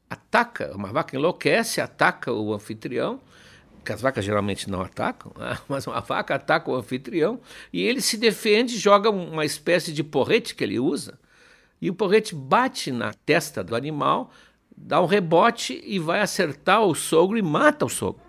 ataca, 0.10 0.76
uma 0.76 0.92
vaca 0.92 1.16
enlouquece, 1.16 1.80
ataca 1.80 2.34
o 2.34 2.54
anfitrião 2.54 3.22
que 3.90 3.94
as 3.94 4.02
vacas 4.02 4.24
geralmente 4.24 4.70
não 4.70 4.82
atacam, 4.82 5.32
né? 5.36 5.58
mas 5.68 5.88
uma 5.88 6.00
vaca 6.00 6.36
ataca 6.36 6.70
o 6.70 6.76
anfitrião 6.76 7.40
e 7.74 7.82
ele 7.82 8.02
se 8.02 8.18
defende, 8.18 8.78
joga 8.78 9.10
uma 9.10 9.44
espécie 9.44 9.92
de 9.92 10.04
porrete 10.04 10.54
que 10.54 10.64
ele 10.64 10.80
usa, 10.80 11.20
e 11.82 11.90
o 11.90 11.94
porrete 11.96 12.36
bate 12.36 12.92
na 12.92 13.14
testa 13.14 13.64
do 13.64 13.76
animal, 13.76 14.30
dá 14.78 15.02
um 15.02 15.08
rebote 15.08 15.82
e 15.84 15.98
vai 15.98 16.22
acertar 16.22 16.84
o 16.84 16.94
sogro 16.94 17.36
e 17.36 17.42
mata 17.42 17.84
o 17.84 17.90
sogro. 17.90 18.22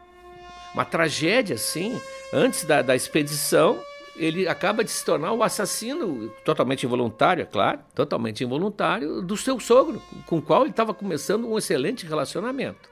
Uma 0.73 0.87
tragédia 0.87 1.57
assim, 1.57 2.01
antes 2.33 2.65
da, 2.65 2.81
da 2.81 2.97
expedição, 2.97 3.79
ele 4.17 4.49
acaba 4.49 4.83
de 4.83 4.91
se 4.91 5.05
tornar 5.05 5.33
o 5.33 5.43
assassino, 5.43 6.31
totalmente 6.43 6.87
involuntário, 6.87 7.43
é 7.43 7.47
claro, 7.47 7.81
totalmente 7.95 8.43
involuntário, 8.43 9.21
do 9.21 9.37
seu 9.37 9.61
sogro, 9.61 10.01
com 10.27 10.39
o 10.39 10.43
qual 10.43 10.63
ele 10.63 10.71
estava 10.71 10.95
começando 10.95 11.47
um 11.47 11.59
excelente 11.59 12.07
relacionamento. 12.07 12.89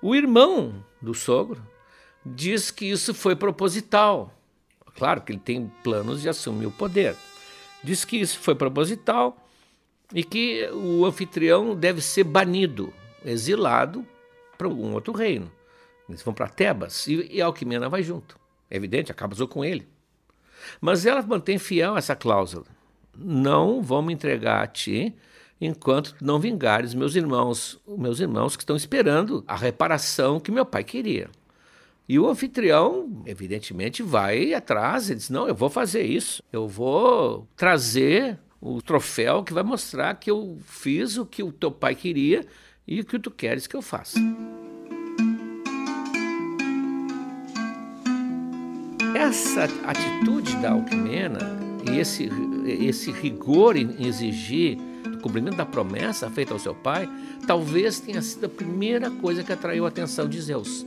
O 0.00 0.14
irmão 0.14 0.82
do 1.02 1.12
sogro, 1.12 1.60
diz 2.24 2.70
que 2.70 2.86
isso 2.86 3.14
foi 3.14 3.34
proposital. 3.34 4.34
Claro 4.94 5.22
que 5.22 5.32
ele 5.32 5.40
tem 5.40 5.70
planos 5.82 6.22
de 6.22 6.28
assumir 6.28 6.66
o 6.66 6.70
poder. 6.70 7.16
Diz 7.82 8.04
que 8.04 8.16
isso 8.16 8.38
foi 8.38 8.54
proposital 8.54 9.36
e 10.14 10.22
que 10.22 10.68
o 10.72 11.04
anfitrião 11.06 11.74
deve 11.74 12.00
ser 12.00 12.24
banido, 12.24 12.92
exilado 13.24 14.06
para 14.58 14.66
algum 14.66 14.92
outro 14.92 15.12
reino. 15.12 15.50
Eles 16.08 16.22
vão 16.22 16.34
para 16.34 16.48
Tebas 16.48 17.06
e, 17.06 17.28
e 17.30 17.40
Alquimena 17.40 17.88
vai 17.88 18.02
junto. 18.02 18.38
É 18.70 18.76
evidente, 18.76 19.10
acabou 19.10 19.48
com 19.48 19.64
ele. 19.64 19.88
Mas 20.80 21.06
ela 21.06 21.22
mantém 21.22 21.58
fiel 21.58 21.96
essa 21.96 22.14
cláusula. 22.14 22.66
Não 23.16 23.82
vamos 23.82 24.12
entregar 24.12 24.62
a 24.62 24.66
ti 24.66 25.14
enquanto 25.60 26.16
não 26.20 26.38
vingares 26.38 26.94
meus 26.94 27.14
irmãos, 27.14 27.80
meus 27.86 28.20
irmãos 28.20 28.56
que 28.56 28.62
estão 28.62 28.76
esperando 28.76 29.44
a 29.46 29.56
reparação 29.56 30.40
que 30.40 30.50
meu 30.50 30.66
pai 30.66 30.84
queria. 30.84 31.30
E 32.10 32.18
o 32.18 32.28
anfitrião, 32.28 33.22
evidentemente, 33.24 34.02
vai 34.02 34.52
atrás 34.52 35.08
e 35.08 35.14
diz: 35.14 35.30
Não, 35.30 35.46
eu 35.46 35.54
vou 35.54 35.70
fazer 35.70 36.02
isso, 36.02 36.42
eu 36.52 36.66
vou 36.66 37.46
trazer 37.54 38.36
o 38.60 38.82
troféu 38.82 39.44
que 39.44 39.52
vai 39.52 39.62
mostrar 39.62 40.16
que 40.16 40.28
eu 40.28 40.58
fiz 40.66 41.16
o 41.16 41.24
que 41.24 41.40
o 41.40 41.52
teu 41.52 41.70
pai 41.70 41.94
queria 41.94 42.44
e 42.84 43.00
o 43.00 43.04
que 43.04 43.16
tu 43.16 43.30
queres 43.30 43.68
que 43.68 43.76
eu 43.76 43.80
faça. 43.80 44.18
Essa 49.14 49.68
atitude 49.86 50.56
da 50.56 50.72
Alquimena 50.72 51.38
e 51.88 51.96
esse, 51.96 52.28
esse 52.66 53.12
rigor 53.12 53.76
em 53.76 54.04
exigir 54.04 54.76
o 55.06 55.20
cumprimento 55.20 55.58
da 55.58 55.64
promessa 55.64 56.28
feita 56.28 56.52
ao 56.52 56.58
seu 56.58 56.74
pai, 56.74 57.08
talvez 57.46 58.00
tenha 58.00 58.20
sido 58.20 58.46
a 58.46 58.48
primeira 58.48 59.12
coisa 59.12 59.44
que 59.44 59.52
atraiu 59.52 59.84
a 59.84 59.88
atenção 59.88 60.28
de 60.28 60.40
Zeus. 60.40 60.84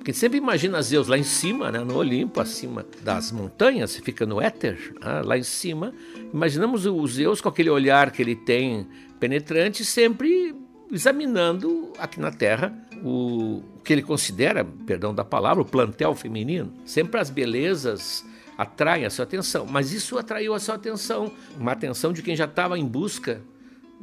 Porque 0.00 0.14
sempre 0.14 0.38
imagina 0.38 0.80
Zeus 0.80 1.08
lá 1.08 1.18
em 1.18 1.22
cima, 1.22 1.70
né, 1.70 1.80
no 1.80 1.94
Olimpo, 1.98 2.40
acima 2.40 2.86
das 3.02 3.30
montanhas, 3.30 3.96
fica 3.96 4.24
no 4.24 4.40
éter, 4.40 4.94
né, 4.98 5.20
lá 5.22 5.36
em 5.36 5.42
cima. 5.42 5.92
Imaginamos 6.32 6.86
o 6.86 7.06
Zeus 7.06 7.42
com 7.42 7.50
aquele 7.50 7.68
olhar 7.68 8.10
que 8.10 8.22
ele 8.22 8.34
tem 8.34 8.88
penetrante, 9.20 9.84
sempre 9.84 10.54
examinando 10.90 11.92
aqui 11.98 12.18
na 12.18 12.32
Terra 12.32 12.74
o, 13.04 13.62
o 13.76 13.80
que 13.84 13.92
ele 13.92 14.00
considera, 14.00 14.64
perdão 14.64 15.14
da 15.14 15.22
palavra, 15.22 15.62
o 15.62 15.66
plantel 15.66 16.14
feminino. 16.14 16.72
Sempre 16.86 17.20
as 17.20 17.28
belezas 17.28 18.24
atraem 18.56 19.04
a 19.04 19.10
sua 19.10 19.24
atenção, 19.24 19.66
mas 19.66 19.92
isso 19.92 20.16
atraiu 20.16 20.54
a 20.54 20.58
sua 20.58 20.76
atenção, 20.76 21.30
uma 21.58 21.72
atenção 21.72 22.10
de 22.10 22.22
quem 22.22 22.34
já 22.34 22.46
estava 22.46 22.78
em 22.78 22.86
busca 22.86 23.42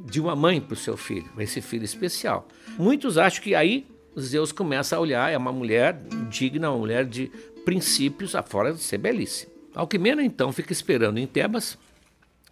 de 0.05 0.21
uma 0.21 0.35
mãe 0.35 0.61
para 0.61 0.75
o 0.75 0.77
seu 0.77 0.95
filho, 0.95 1.27
esse 1.39 1.59
filho 1.59 1.85
especial. 1.85 2.47
Muitos 2.77 3.17
acham 3.17 3.41
que 3.41 3.55
aí 3.55 3.87
Zeus 4.21 4.51
começa 4.51 4.95
a 4.95 4.99
olhar, 4.99 5.31
é 5.31 5.37
uma 5.37 5.51
mulher 5.51 5.99
digna, 6.29 6.71
uma 6.71 6.79
mulher 6.79 7.05
de 7.05 7.31
princípios, 7.63 8.35
afora 8.35 8.73
de 8.73 8.79
ser 8.79 8.97
belíssima. 8.97 9.51
Alquimena 9.75 10.23
então 10.23 10.51
fica 10.51 10.71
esperando 10.73 11.19
em 11.19 11.27
Tebas, 11.27 11.77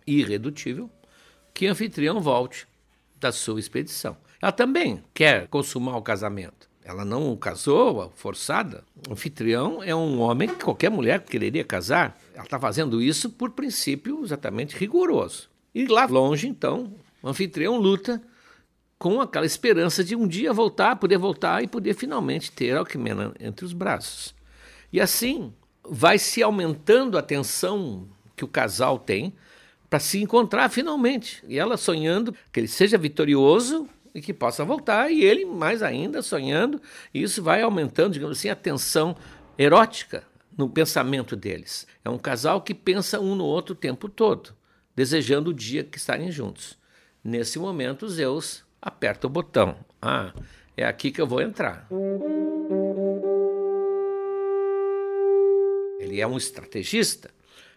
irredutível, 0.06 0.90
que 1.54 1.66
anfitrião 1.66 2.22
volte 2.22 2.68
da 3.20 3.32
sua 3.32 3.60
expedição. 3.60 4.16
Ela 4.42 4.52
também 4.52 5.04
quer 5.14 5.48
consumar 5.48 5.98
o 5.98 6.02
casamento. 6.02 6.70
Ela 6.84 7.04
não 7.04 7.36
casou, 7.36 8.12
forçada. 8.16 8.84
O 9.10 9.14
anfitrião 9.14 9.82
é 9.82 9.96
um 9.96 10.20
homem 10.20 10.48
que 10.48 10.64
qualquer 10.64 10.92
mulher 10.92 11.24
quereria 11.24 11.64
casar. 11.64 12.16
Ela 12.36 12.44
está 12.44 12.60
fazendo 12.60 13.02
isso 13.02 13.32
por 13.32 13.50
princípio 13.50 14.24
exatamente 14.24 14.78
rigoroso. 14.78 15.50
E 15.74 15.88
lá 15.88 16.06
longe, 16.06 16.48
então, 16.48 16.94
o 17.24 17.28
anfitrião 17.28 17.78
luta 17.78 18.22
com 19.06 19.22
aquela 19.22 19.46
esperança 19.46 20.04
de 20.04 20.16
um 20.16 20.28
dia 20.28 20.52
voltar, 20.52 20.96
poder 20.96 21.20
voltar 21.20 21.64
e 21.64 21.68
poder 21.68 21.94
finalmente 21.94 22.52
ter 22.52 22.76
Alquimena 22.76 23.36
entre 23.40 23.64
os 23.64 23.72
braços. 23.72 24.34
E 24.92 25.00
assim 25.00 25.54
vai 25.88 26.18
se 26.18 26.42
aumentando 26.42 27.16
a 27.16 27.22
tensão 27.22 28.10
que 28.36 28.44
o 28.44 28.48
casal 28.48 28.98
tem 28.98 29.32
para 29.92 30.00
se 30.00 30.20
encontrar 30.20 30.70
finalmente. 30.70 31.44
E 31.48 31.60
ela 31.60 31.78
sonhando 31.78 32.34
que 32.52 32.60
ele 32.60 32.68
seja 32.68 32.98
vitorioso 32.98 33.88
e 34.12 34.20
que 34.20 34.34
possa 34.34 34.66
voltar, 34.66 35.12
e 35.12 35.24
ele 35.24 35.46
mais 35.46 35.84
ainda 35.84 36.24
sonhando, 36.24 36.82
e 37.14 37.22
isso 37.22 37.44
vai 37.44 37.62
aumentando, 37.62 38.14
digamos 38.14 38.40
assim, 38.40 38.50
a 38.50 38.56
tensão 38.56 39.16
erótica 39.56 40.24
no 40.58 40.68
pensamento 40.68 41.36
deles. 41.36 41.86
É 42.04 42.10
um 42.10 42.18
casal 42.18 42.60
que 42.60 42.74
pensa 42.74 43.20
um 43.20 43.36
no 43.36 43.46
outro 43.46 43.74
o 43.74 43.78
tempo 43.78 44.10
todo, 44.10 44.56
desejando 44.96 45.52
o 45.52 45.54
dia 45.54 45.84
que 45.84 46.00
estarem 46.00 46.32
juntos. 46.32 46.76
Nesse 47.24 47.60
momento, 47.60 48.10
Zeus 48.10 48.65
aperta 48.86 49.26
o 49.26 49.30
botão. 49.30 49.76
Ah, 50.00 50.32
é 50.78 50.86
aqui 50.86 51.10
que 51.10 51.20
eu 51.20 51.26
vou 51.26 51.42
entrar. 51.42 51.88
Ele 56.00 56.22
é 56.22 56.28
um 56.28 56.38
estrategista. 56.38 57.32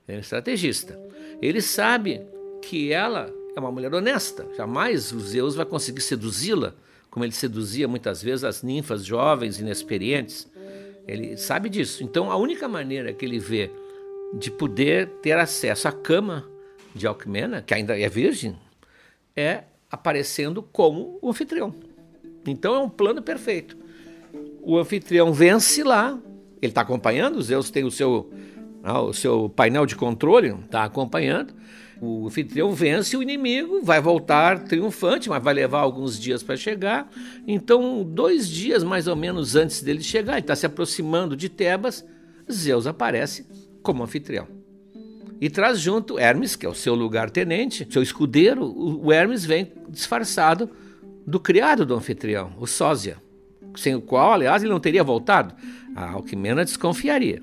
É 0.06 0.14
um 0.14 0.20
estrategista. 0.20 1.00
Ele 1.40 1.62
sabe 1.62 2.20
que 2.60 2.92
ela 2.92 3.32
é 3.56 3.60
uma 3.60 3.72
mulher 3.72 3.94
honesta. 3.94 4.46
Jamais 4.54 5.10
o 5.12 5.20
Zeus 5.20 5.54
vai 5.54 5.64
conseguir 5.64 6.02
seduzi-la, 6.02 6.74
como 7.10 7.24
ele 7.24 7.32
seduzia 7.32 7.88
muitas 7.88 8.22
vezes 8.22 8.44
as 8.44 8.62
ninfas 8.62 9.04
jovens, 9.04 9.58
inexperientes. 9.58 10.46
Ele 11.06 11.38
sabe 11.38 11.70
disso. 11.70 12.04
Então, 12.04 12.30
a 12.30 12.36
única 12.36 12.68
maneira 12.68 13.14
que 13.14 13.24
ele 13.24 13.38
vê 13.38 13.70
de 14.34 14.50
poder 14.50 15.08
ter 15.22 15.38
acesso 15.38 15.88
à 15.88 15.92
cama 15.92 16.46
de 16.94 17.06
Alcmena, 17.06 17.62
que 17.62 17.72
ainda 17.72 17.98
é 17.98 18.08
virgem, 18.10 18.58
é 19.34 19.64
aparecendo 19.90 20.62
como 20.62 21.18
o 21.22 21.30
anfitrião. 21.30 21.74
Então 22.46 22.74
é 22.74 22.78
um 22.78 22.88
plano 22.88 23.22
perfeito. 23.22 23.76
O 24.62 24.78
anfitrião 24.78 25.32
vence 25.32 25.82
lá, 25.82 26.18
ele 26.60 26.70
está 26.70 26.82
acompanhando, 26.82 27.40
Zeus 27.42 27.70
tem 27.70 27.84
o 27.84 27.90
seu, 27.90 28.30
ah, 28.82 29.00
o 29.00 29.12
seu 29.12 29.48
painel 29.48 29.86
de 29.86 29.96
controle, 29.96 30.54
está 30.64 30.84
acompanhando. 30.84 31.54
O 32.00 32.26
anfitrião 32.26 32.72
vence 32.72 33.16
o 33.16 33.22
inimigo, 33.22 33.80
vai 33.82 34.00
voltar 34.00 34.64
triunfante, 34.64 35.28
mas 35.28 35.42
vai 35.42 35.54
levar 35.54 35.80
alguns 35.80 36.18
dias 36.18 36.42
para 36.42 36.56
chegar. 36.56 37.10
Então, 37.46 38.04
dois 38.04 38.48
dias 38.48 38.84
mais 38.84 39.08
ou 39.08 39.16
menos 39.16 39.56
antes 39.56 39.82
dele 39.82 40.02
chegar, 40.02 40.34
ele 40.34 40.42
está 40.42 40.54
se 40.54 40.66
aproximando 40.66 41.36
de 41.36 41.48
Tebas, 41.48 42.04
Zeus 42.50 42.86
aparece 42.86 43.46
como 43.82 44.02
anfitrião 44.02 44.57
e 45.40 45.48
traz 45.48 45.80
junto 45.80 46.18
Hermes, 46.18 46.56
que 46.56 46.66
é 46.66 46.68
o 46.68 46.74
seu 46.74 46.94
lugar-tenente, 46.94 47.86
seu 47.90 48.02
escudeiro. 48.02 48.64
O 48.64 49.12
Hermes 49.12 49.44
vem 49.44 49.72
disfarçado 49.88 50.70
do 51.26 51.38
criado 51.38 51.86
do 51.86 51.94
anfitrião, 51.94 52.52
o 52.58 52.66
sósia, 52.66 53.18
sem 53.76 53.94
o 53.94 54.00
qual, 54.00 54.32
aliás, 54.32 54.62
ele 54.62 54.72
não 54.72 54.80
teria 54.80 55.04
voltado. 55.04 55.54
A 55.94 56.12
Alquimena 56.12 56.64
desconfiaria. 56.64 57.42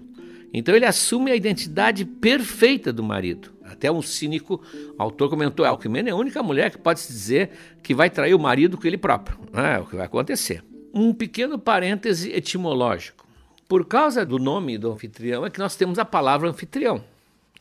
Então 0.53 0.75
ele 0.75 0.85
assume 0.85 1.31
a 1.31 1.35
identidade 1.35 2.05
perfeita 2.05 2.91
do 2.91 3.03
marido. 3.03 3.53
Até 3.63 3.91
um 3.91 4.01
cínico 4.01 4.61
autor 4.97 5.29
comentou: 5.29 5.65
Alquimena 5.65 6.09
é 6.09 6.11
a 6.11 6.15
única 6.15 6.41
mulher 6.41 6.71
que 6.71 6.77
pode 6.77 6.99
se 6.99 7.11
dizer 7.11 7.51
que 7.83 7.93
vai 7.93 8.09
trair 8.09 8.33
o 8.33 8.39
marido 8.39 8.77
com 8.77 8.87
ele 8.87 8.97
próprio. 8.97 9.37
É 9.53 9.79
o 9.79 9.85
que 9.85 9.95
vai 9.95 10.05
acontecer. 10.05 10.63
Um 10.93 11.13
pequeno 11.13 11.59
parêntese 11.59 12.31
etimológico. 12.31 13.25
Por 13.67 13.85
causa 13.85 14.25
do 14.25 14.37
nome 14.37 14.77
do 14.77 14.91
anfitrião 14.91 15.45
é 15.45 15.49
que 15.49 15.59
nós 15.59 15.75
temos 15.75 15.99
a 15.99 16.05
palavra 16.05 16.49
anfitrião. 16.49 17.03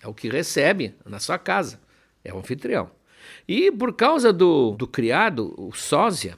É 0.05 0.09
o 0.09 0.13
que 0.13 0.29
recebe 0.29 0.95
na 1.07 1.19
sua 1.19 1.39
casa. 1.39 1.81
É 2.23 2.33
o 2.33 2.39
anfitrião. 2.39 2.91
E 3.49 3.73
por 3.73 3.95
causa 3.95 4.33
do, 4.35 4.73
do 4.73 4.87
criado, 4.87 5.55
o 5.57 5.73
sósia, 5.73 6.37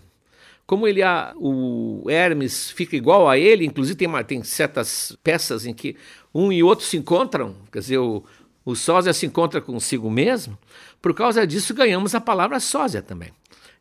como 0.64 0.86
ele 0.86 1.00
o 1.36 2.04
Hermes 2.08 2.70
fica 2.70 2.94
igual 2.94 3.28
a 3.28 3.36
ele, 3.36 3.66
inclusive 3.66 3.96
tem, 3.96 4.08
tem 4.24 4.42
certas 4.44 5.16
peças 5.22 5.66
em 5.66 5.74
que 5.74 5.96
um 6.32 6.52
e 6.52 6.62
outro 6.62 6.84
se 6.84 6.96
encontram, 6.96 7.56
quer 7.72 7.80
dizer, 7.80 7.98
o, 7.98 8.24
o 8.64 8.76
sósia 8.76 9.12
se 9.12 9.26
encontra 9.26 9.60
consigo 9.60 10.08
mesmo, 10.08 10.56
por 11.02 11.12
causa 11.12 11.44
disso 11.44 11.74
ganhamos 11.74 12.14
a 12.14 12.20
palavra 12.20 12.60
sósia 12.60 13.02
também. 13.02 13.32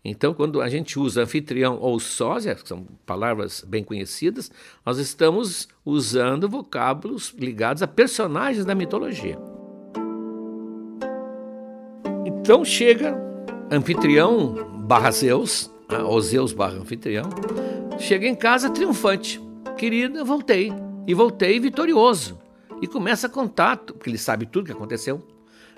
Então, 0.04 0.34
quando 0.34 0.62
a 0.62 0.69
gente 0.69 1.00
usa 1.00 1.24
anfitrião 1.24 1.80
ou 1.80 2.00
sósia, 2.00 2.54
que 2.56 2.67
são 2.67 2.88
palavras 3.06 3.63
bem 3.67 3.84
conhecidas, 3.84 4.52
nós 4.86 5.00
estamos 5.00 5.67
usando 5.84 6.48
vocábulos 6.48 7.34
ligados 7.38 7.82
a 7.82 7.88
personagens 7.88 8.65
da 8.65 8.76
mitologia. 8.76 9.55
Então 12.45 12.63
chega 12.63 13.19
anfitrião 13.71 14.53
barra 14.81 15.10
Zeus, 15.10 15.67
né, 15.89 15.97
ou 16.03 16.21
Zeus 16.21 16.53
barra 16.53 16.75
anfitrião, 16.75 17.27
chega 17.97 18.27
em 18.27 18.36
casa 18.36 18.69
triunfante. 18.69 19.41
Querida, 19.75 20.23
voltei. 20.23 20.71
E 21.08 21.13
voltei 21.15 21.60
vitorioso. 21.60 22.38
E 22.79 22.86
começa 22.86 23.25
a 23.25 23.29
contar, 23.31 23.77
porque 23.77 24.12
ele 24.12 24.19
sabe 24.19 24.45
tudo 24.45 24.67
que 24.67 24.71
aconteceu. 24.71 25.25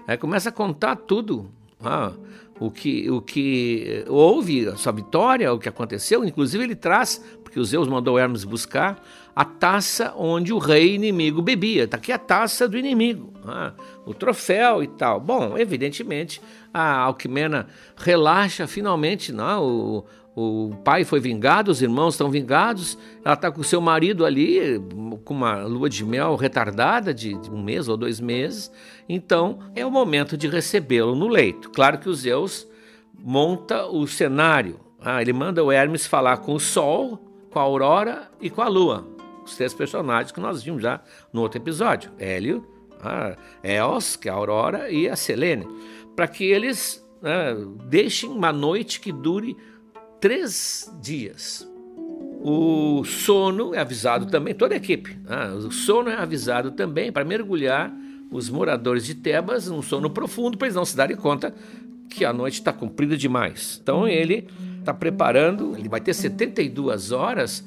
Aí 0.06 0.18
começa 0.18 0.50
a 0.50 0.52
contar 0.52 0.98
tudo. 0.98 1.50
Ah, 1.82 2.12
o 2.60 2.70
que, 2.70 3.10
o 3.10 3.22
que 3.22 4.04
houve, 4.10 4.68
a 4.68 4.76
sua 4.76 4.92
vitória, 4.92 5.54
o 5.54 5.60
que 5.60 5.70
aconteceu. 5.70 6.26
Inclusive, 6.26 6.66
ele 6.66 6.76
traz, 6.76 7.24
porque 7.46 7.62
o 7.62 7.64
Zeus 7.64 7.88
mandou 7.88 8.20
Hermes 8.20 8.44
buscar, 8.44 9.02
a 9.38 9.46
taça 9.46 10.16
onde 10.18 10.52
o 10.52 10.58
rei 10.58 10.96
inimigo 10.96 11.44
bebia. 11.44 11.84
Está 11.84 11.98
aqui 11.98 12.12
a 12.12 12.18
taça 12.18 12.68
do 12.68 12.76
inimigo, 12.76 13.32
ah, 13.46 13.72
o 14.04 14.12
troféu 14.12 14.82
e 14.82 14.88
tal. 14.88 15.20
Bom, 15.20 15.56
evidentemente, 15.56 16.42
a 16.74 17.02
Alquimena 17.02 17.68
relaxa 17.96 18.66
finalmente, 18.66 19.32
não? 19.32 19.64
O, 19.64 20.06
o 20.36 20.76
pai 20.78 21.04
foi 21.04 21.20
vingado, 21.20 21.70
os 21.70 21.84
irmãos 21.84 22.16
estão 22.16 22.32
vingados, 22.32 22.98
ela 23.24 23.36
está 23.36 23.52
com 23.52 23.62
o 23.62 23.64
seu 23.64 23.80
marido 23.80 24.26
ali, 24.26 24.82
com 25.24 25.36
uma 25.36 25.66
lua 25.66 25.88
de 25.88 26.04
mel 26.04 26.36
retardada 26.36 27.14
de, 27.14 27.36
de 27.36 27.52
um 27.52 27.62
mês 27.62 27.88
ou 27.88 27.96
dois 27.96 28.20
meses. 28.20 28.72
Então 29.08 29.60
é 29.76 29.86
o 29.86 29.92
momento 29.92 30.36
de 30.36 30.48
recebê-lo 30.48 31.14
no 31.14 31.28
leito. 31.28 31.70
Claro 31.70 32.00
que 32.00 32.10
o 32.10 32.16
Zeus 32.16 32.68
monta 33.14 33.86
o 33.86 34.08
cenário. 34.08 34.80
Ah, 35.00 35.22
ele 35.22 35.32
manda 35.32 35.64
o 35.64 35.72
Hermes 35.72 36.08
falar 36.08 36.38
com 36.38 36.56
o 36.56 36.60
Sol, 36.60 37.20
com 37.52 37.60
a 37.60 37.62
Aurora 37.62 38.32
e 38.42 38.50
com 38.50 38.64
a 38.64 38.68
Lua. 38.68 39.17
Os 39.48 39.56
três 39.56 39.74
personagens 39.74 40.32
que 40.32 40.42
nós 40.42 40.62
vimos 40.62 40.82
já 40.82 41.02
no 41.32 41.42
outro 41.42 41.60
episódio: 41.60 42.12
Hélio, 42.20 42.68
a 43.02 43.36
Eos, 43.64 44.18
que 44.18 44.28
é 44.28 44.32
a 44.32 44.36
Aurora, 44.36 44.92
e 44.92 45.08
a 45.08 45.16
Selene. 45.16 45.66
Para 46.16 46.28
que 46.28 46.44
eles 46.44 47.04
né, 47.22 47.56
deixem 47.86 48.30
uma 48.30 48.52
noite 48.52 49.00
que 49.00 49.12
dure 49.12 49.56
três 50.20 50.92
dias. 51.02 51.68
O 52.40 53.04
sono 53.06 53.74
é 53.74 53.80
avisado 53.80 54.28
também, 54.28 54.54
toda 54.54 54.74
a 54.74 54.78
equipe. 54.78 55.18
Né, 55.24 55.50
o 55.54 55.72
sono 55.72 56.10
é 56.10 56.16
avisado 56.16 56.72
também 56.72 57.12
para 57.12 57.24
mergulhar 57.24 57.94
os 58.30 58.50
moradores 58.50 59.06
de 59.06 59.16
Tebas 59.16 59.70
num 59.70 59.82
sono 59.82 60.10
profundo 60.10 60.58
para 60.58 60.68
eles 60.68 60.76
não 60.76 60.84
se 60.84 60.98
darem 60.98 61.16
conta 61.16 61.56
que 62.10 62.26
a 62.26 62.34
noite 62.34 62.56
está 62.56 62.74
comprida 62.74 63.16
demais. 63.16 63.80
Então 63.82 64.06
ele 64.08 64.48
está 64.80 64.94
preparando, 64.94 65.76
ele 65.78 65.88
vai 65.88 66.02
ter 66.02 66.14
72 66.14 67.12
horas 67.12 67.66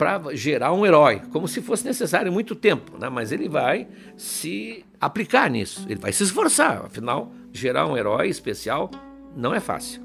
para 0.00 0.34
gerar 0.34 0.72
um 0.72 0.86
herói, 0.86 1.20
como 1.30 1.46
se 1.46 1.60
fosse 1.60 1.84
necessário 1.84 2.32
muito 2.32 2.54
tempo, 2.54 2.96
né? 2.96 3.10
mas 3.10 3.32
ele 3.32 3.50
vai 3.50 3.86
se 4.16 4.82
aplicar 4.98 5.50
nisso, 5.50 5.84
ele 5.90 6.00
vai 6.00 6.10
se 6.10 6.22
esforçar, 6.22 6.86
afinal, 6.86 7.30
gerar 7.52 7.86
um 7.86 7.94
herói 7.94 8.28
especial 8.28 8.90
não 9.36 9.54
é 9.54 9.60
fácil. 9.60 10.00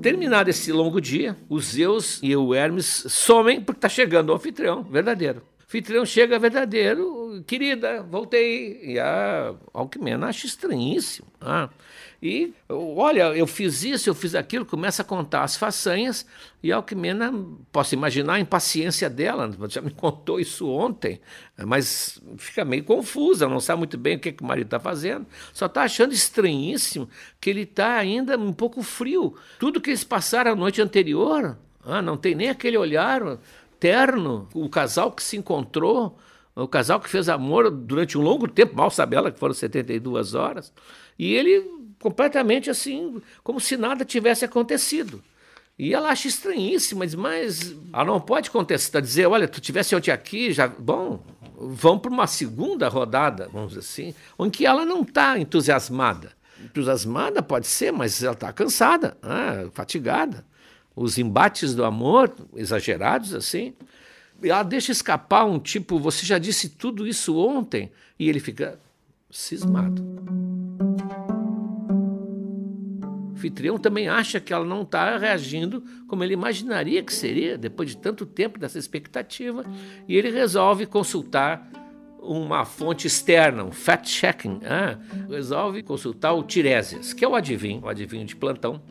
Terminado 0.00 0.48
esse 0.48 0.72
longo 0.72 1.02
dia, 1.02 1.36
os 1.50 1.66
Zeus 1.66 2.18
e 2.22 2.34
o 2.34 2.54
Hermes 2.54 3.04
somem 3.06 3.60
porque 3.60 3.76
está 3.76 3.90
chegando 3.90 4.30
o 4.30 4.34
anfitrião 4.34 4.84
verdadeiro. 4.84 5.42
O 5.60 5.64
anfitrião 5.64 6.06
chega 6.06 6.38
verdadeiro, 6.38 7.44
querida, 7.46 8.02
voltei. 8.02 8.80
E 8.82 8.98
a 8.98 9.52
Alquimena 9.74 10.28
acha 10.28 10.46
estranhíssimo. 10.46 11.28
Ah, 11.38 11.68
e 12.22 12.54
olha, 12.68 13.36
eu 13.36 13.46
fiz 13.46 13.82
isso, 13.84 14.08
eu 14.08 14.14
fiz 14.14 14.34
aquilo, 14.34 14.64
começa 14.64 15.02
a 15.02 15.04
contar 15.04 15.42
as 15.42 15.56
façanhas, 15.56 16.26
e 16.62 16.72
a 16.72 16.76
Alquimena, 16.76 17.32
posso 17.70 17.94
imaginar 17.94 18.34
a 18.34 18.40
impaciência 18.40 19.08
dela, 19.10 19.50
já 19.68 19.80
me 19.80 19.90
contou 19.94 20.40
isso 20.40 20.68
ontem, 20.68 21.20
mas 21.58 22.20
fica 22.38 22.64
meio 22.64 22.84
confusa, 22.84 23.48
não 23.48 23.60
sabe 23.60 23.78
muito 23.78 23.98
bem 23.98 24.16
o 24.16 24.20
que, 24.20 24.32
que 24.32 24.42
o 24.42 24.46
marido 24.46 24.66
está 24.66 24.80
fazendo, 24.80 25.26
só 25.52 25.66
está 25.66 25.82
achando 25.82 26.12
estranhíssimo 26.12 27.08
que 27.40 27.50
ele 27.50 27.62
está 27.62 27.96
ainda 27.96 28.38
um 28.38 28.52
pouco 28.52 28.82
frio. 28.82 29.36
Tudo 29.58 29.80
que 29.80 29.90
eles 29.90 30.04
passaram 30.04 30.52
a 30.52 30.56
noite 30.56 30.80
anterior, 30.80 31.56
ah, 31.84 32.02
não 32.02 32.16
tem 32.16 32.34
nem 32.34 32.48
aquele 32.48 32.76
olhar 32.76 33.38
terno, 33.78 34.48
o 34.54 34.68
casal 34.68 35.12
que 35.12 35.22
se 35.22 35.36
encontrou, 35.36 36.18
o 36.54 36.66
casal 36.66 36.98
que 36.98 37.08
fez 37.08 37.28
amor 37.28 37.70
durante 37.70 38.16
um 38.16 38.22
longo 38.22 38.48
tempo, 38.48 38.74
mal 38.74 38.90
sabe 38.90 39.14
ela 39.14 39.30
que 39.30 39.38
foram 39.38 39.52
72 39.52 40.34
horas, 40.34 40.72
e 41.18 41.34
ele 41.34 41.75
completamente 42.06 42.70
assim, 42.70 43.20
como 43.42 43.58
se 43.58 43.76
nada 43.76 44.04
tivesse 44.04 44.44
acontecido. 44.44 45.20
E 45.76 45.92
ela 45.92 46.10
acha 46.10 46.28
estranhíssima, 46.28 47.04
mas 47.18 47.74
ela 47.92 48.04
não 48.04 48.20
pode 48.20 48.48
contestar, 48.48 49.02
dizer, 49.02 49.26
olha, 49.26 49.48
tu 49.48 49.60
tivesse 49.60 49.94
ontem 49.96 50.12
aqui, 50.12 50.52
já, 50.52 50.68
bom, 50.68 51.20
vamos 51.58 52.02
para 52.02 52.12
uma 52.12 52.28
segunda 52.28 52.88
rodada, 52.88 53.50
vamos 53.52 53.70
dizer 53.70 53.80
assim, 53.80 54.14
em 54.38 54.48
que 54.48 54.64
ela 54.64 54.86
não 54.86 55.02
está 55.02 55.36
entusiasmada. 55.36 56.30
Entusiasmada 56.64 57.42
pode 57.42 57.66
ser, 57.66 57.92
mas 57.92 58.22
ela 58.22 58.34
está 58.34 58.52
cansada, 58.52 59.16
ah, 59.20 59.68
fatigada. 59.74 60.46
Os 60.94 61.18
embates 61.18 61.74
do 61.74 61.84
amor, 61.84 62.32
exagerados 62.54 63.34
assim, 63.34 63.74
ela 64.40 64.62
deixa 64.62 64.92
escapar 64.92 65.44
um 65.44 65.58
tipo, 65.58 65.98
você 65.98 66.24
já 66.24 66.38
disse 66.38 66.68
tudo 66.68 67.04
isso 67.04 67.36
ontem, 67.36 67.90
e 68.16 68.28
ele 68.28 68.38
fica 68.38 68.78
cismado 69.28 70.02
anfitrião 73.36 73.78
também 73.78 74.08
acha 74.08 74.40
que 74.40 74.52
ela 74.52 74.64
não 74.64 74.82
está 74.82 75.18
reagindo 75.18 75.84
como 76.08 76.24
ele 76.24 76.32
imaginaria 76.32 77.02
que 77.02 77.12
seria, 77.12 77.58
depois 77.58 77.90
de 77.90 77.98
tanto 77.98 78.24
tempo 78.24 78.58
dessa 78.58 78.78
expectativa, 78.78 79.64
e 80.08 80.16
ele 80.16 80.30
resolve 80.30 80.86
consultar 80.86 81.70
uma 82.18 82.64
fonte 82.64 83.06
externa, 83.06 83.62
um 83.62 83.70
fact-checking, 83.70 84.60
ah, 84.64 84.98
resolve 85.28 85.82
consultar 85.82 86.32
o 86.32 86.42
Tiresias, 86.42 87.12
que 87.12 87.24
é 87.24 87.28
o 87.28 87.36
adivinho, 87.36 87.82
o 87.84 87.88
adivinho 87.88 88.24
de 88.24 88.34
plantão, 88.34 88.82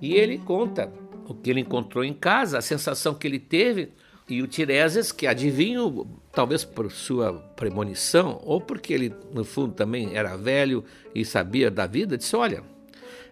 e 0.00 0.14
ele 0.14 0.38
conta 0.38 0.92
o 1.28 1.34
que 1.34 1.50
ele 1.50 1.60
encontrou 1.60 2.02
em 2.02 2.14
casa, 2.14 2.58
a 2.58 2.62
sensação 2.62 3.14
que 3.14 3.26
ele 3.26 3.38
teve, 3.38 3.92
e 4.28 4.42
o 4.42 4.46
Tiresias, 4.48 5.12
que 5.12 5.26
adivinho, 5.26 6.08
talvez 6.32 6.64
por 6.64 6.90
sua 6.90 7.32
premonição, 7.54 8.40
ou 8.42 8.60
porque 8.60 8.92
ele, 8.92 9.14
no 9.32 9.44
fundo, 9.44 9.72
também 9.72 10.16
era 10.16 10.36
velho 10.36 10.84
e 11.14 11.24
sabia 11.24 11.70
da 11.70 11.86
vida, 11.86 12.18
disse: 12.18 12.34
Olha, 12.34 12.64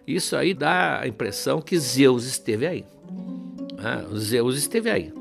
isso 0.07 0.35
aí 0.35 0.53
dá 0.53 1.01
a 1.01 1.07
impressão 1.07 1.61
que 1.61 1.77
Zeus 1.77 2.25
esteve 2.25 2.67
aí. 2.67 2.85
Ah, 3.77 4.03
Zeus 4.15 4.57
esteve 4.57 4.89
aí. 4.89 5.13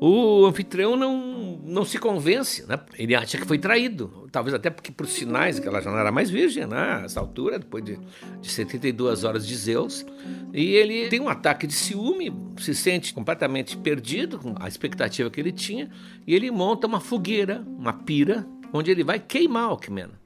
O 0.00 0.46
anfitrião 0.46 0.96
não, 0.96 1.60
não 1.62 1.84
se 1.84 1.98
convence, 1.98 2.66
né? 2.66 2.80
ele 2.98 3.14
acha 3.14 3.36
que 3.36 3.46
foi 3.46 3.58
traído, 3.58 4.26
talvez 4.32 4.54
até 4.54 4.70
porque 4.70 4.90
por 4.90 5.06
sinais 5.06 5.58
que 5.58 5.68
ela 5.68 5.82
já 5.82 5.90
não 5.90 5.98
era 5.98 6.10
mais 6.10 6.30
virgem, 6.30 6.66
né? 6.66 7.00
nessa 7.02 7.20
altura, 7.20 7.58
depois 7.58 7.84
de, 7.84 7.98
de 8.40 8.50
72 8.50 9.24
horas 9.24 9.46
de 9.46 9.54
Zeus, 9.54 10.06
e 10.54 10.74
ele 10.74 11.08
tem 11.08 11.20
um 11.20 11.28
ataque 11.28 11.66
de 11.66 11.74
ciúme, 11.74 12.32
se 12.58 12.74
sente 12.74 13.12
completamente 13.12 13.76
perdido 13.76 14.38
com 14.38 14.54
a 14.58 14.66
expectativa 14.66 15.30
que 15.30 15.38
ele 15.38 15.52
tinha, 15.52 15.90
e 16.26 16.34
ele 16.34 16.50
monta 16.50 16.86
uma 16.86 17.00
fogueira, 17.00 17.62
uma 17.78 17.92
pira, 17.92 18.46
onde 18.72 18.90
ele 18.90 19.04
vai 19.04 19.18
queimar 19.18 19.64
Alcmena. 19.64 20.19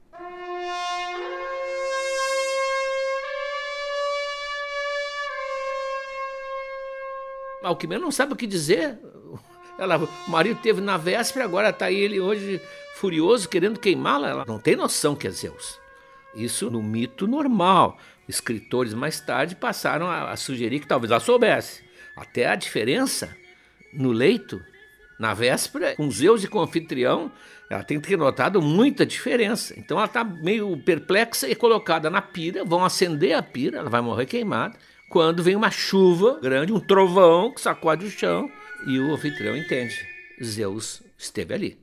Alquimena 7.67 8.01
não 8.01 8.11
sabe 8.11 8.33
o 8.33 8.35
que 8.35 8.47
dizer. 8.47 8.99
Ela, 9.77 9.97
o 9.97 10.31
marido 10.31 10.59
teve 10.61 10.79
na 10.79 10.97
véspera, 10.97 11.45
agora 11.45 11.69
está 11.69 11.91
ele 11.91 12.19
hoje 12.19 12.61
furioso, 12.95 13.49
querendo 13.49 13.79
queimá-la. 13.79 14.29
Ela 14.29 14.45
não 14.47 14.59
tem 14.59 14.75
noção 14.75 15.15
que 15.15 15.27
é 15.27 15.31
Zeus. 15.31 15.79
Isso 16.33 16.69
no 16.69 16.81
mito 16.81 17.27
normal. 17.27 17.97
Escritores 18.27 18.93
mais 18.93 19.19
tarde 19.19 19.55
passaram 19.55 20.07
a, 20.09 20.31
a 20.31 20.37
sugerir 20.37 20.79
que 20.79 20.87
talvez 20.87 21.11
ela 21.11 21.19
soubesse. 21.19 21.83
Até 22.15 22.47
a 22.47 22.55
diferença 22.55 23.35
no 23.93 24.11
leito, 24.11 24.61
na 25.19 25.33
véspera, 25.33 25.95
com 25.95 26.09
Zeus 26.09 26.43
e 26.43 26.47
com 26.47 26.59
anfitrião, 26.59 27.31
ela 27.69 27.83
tem 27.83 27.99
que 27.99 28.07
ter 28.07 28.17
notado 28.17 28.61
muita 28.61 29.05
diferença. 29.05 29.73
Então 29.77 29.97
ela 29.97 30.07
está 30.07 30.23
meio 30.23 30.75
perplexa 30.77 31.47
e 31.47 31.55
colocada 31.55 32.09
na 32.09 32.21
pira, 32.21 32.63
vão 32.63 32.83
acender 32.83 33.33
a 33.33 33.43
pira, 33.43 33.79
ela 33.79 33.89
vai 33.89 34.01
morrer 34.01 34.25
queimada 34.25 34.77
quando 35.09 35.43
vem 35.43 35.55
uma 35.55 35.71
chuva 35.71 36.39
grande, 36.41 36.73
um 36.73 36.79
trovão 36.79 37.53
que 37.53 37.61
sacode 37.61 38.05
o 38.05 38.11
chão 38.11 38.49
e 38.87 38.99
o 38.99 39.13
anfitrião 39.13 39.55
entende. 39.55 39.95
Zeus 40.43 41.01
esteve 41.17 41.53
ali. 41.53 41.79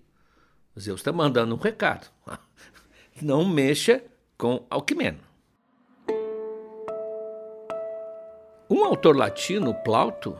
Zeus 0.78 1.00
está 1.00 1.12
mandando 1.12 1.54
um 1.54 1.58
recado. 1.58 2.08
Não 3.20 3.44
mexa 3.44 4.02
com 4.36 4.66
Alquimeno. 4.68 5.20
Um 8.68 8.84
autor 8.84 9.16
latino, 9.16 9.74
Plauto, 9.84 10.36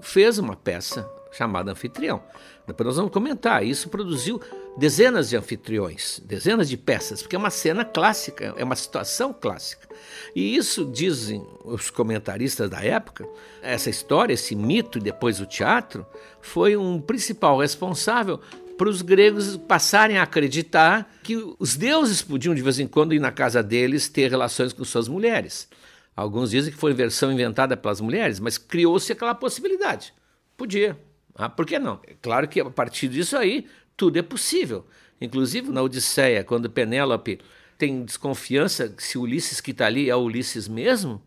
fez 0.00 0.38
uma 0.38 0.56
peça 0.56 1.08
chamada 1.30 1.72
Anfitrião. 1.72 2.22
Depois 2.66 2.86
nós 2.86 2.96
vamos 2.96 3.12
comentar. 3.12 3.64
Isso 3.64 3.90
produziu 3.90 4.40
dezenas 4.76 5.28
de 5.30 5.36
anfitriões, 5.36 6.20
dezenas 6.24 6.68
de 6.68 6.76
peças, 6.76 7.22
porque 7.22 7.36
é 7.36 7.38
uma 7.38 7.50
cena 7.50 7.84
clássica, 7.84 8.54
é 8.56 8.64
uma 8.64 8.76
situação 8.76 9.32
clássica. 9.32 9.88
E 10.34 10.56
isso 10.56 10.84
dizem 10.84 11.44
os 11.64 11.90
comentaristas 11.90 12.68
da 12.68 12.82
época, 12.82 13.26
essa 13.62 13.88
história, 13.88 14.34
esse 14.34 14.54
mito 14.54 14.98
e 14.98 15.00
depois 15.00 15.40
o 15.40 15.46
teatro, 15.46 16.06
foi 16.40 16.76
um 16.76 17.00
principal 17.00 17.58
responsável 17.58 18.40
para 18.76 18.88
os 18.88 19.00
gregos 19.00 19.56
passarem 19.56 20.18
a 20.18 20.22
acreditar 20.22 21.10
que 21.22 21.36
os 21.58 21.76
deuses 21.76 22.20
podiam 22.20 22.54
de 22.54 22.60
vez 22.60 22.78
em 22.78 22.86
quando 22.86 23.14
ir 23.14 23.18
na 23.18 23.32
casa 23.32 23.62
deles 23.62 24.08
ter 24.08 24.30
relações 24.30 24.72
com 24.72 24.84
suas 24.84 25.08
mulheres. 25.08 25.68
Alguns 26.14 26.50
dizem 26.50 26.72
que 26.72 26.78
foi 26.78 26.92
versão 26.92 27.32
inventada 27.32 27.76
pelas 27.76 28.00
mulheres, 28.00 28.38
mas 28.38 28.58
criou-se 28.58 29.10
aquela 29.10 29.34
possibilidade. 29.34 30.12
Podia. 30.56 30.98
Ah, 31.34 31.48
por 31.48 31.66
que 31.66 31.78
não? 31.78 32.00
É 32.06 32.14
claro 32.20 32.48
que 32.48 32.60
a 32.60 32.70
partir 32.70 33.08
disso 33.08 33.36
aí 33.36 33.66
tudo 33.96 34.18
é 34.18 34.22
possível. 34.22 34.86
Inclusive 35.20 35.70
na 35.70 35.82
Odisseia, 35.82 36.44
quando 36.44 36.70
Penélope 36.70 37.40
tem 37.78 38.04
desconfiança 38.04 38.94
se 38.98 39.18
Ulisses 39.18 39.60
que 39.60 39.70
está 39.70 39.86
ali 39.86 40.10
é 40.10 40.16
Ulisses 40.16 40.68
mesmo, 40.68 41.22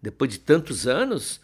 depois 0.00 0.30
de 0.30 0.38
tantos 0.38 0.86
anos, 0.86 1.40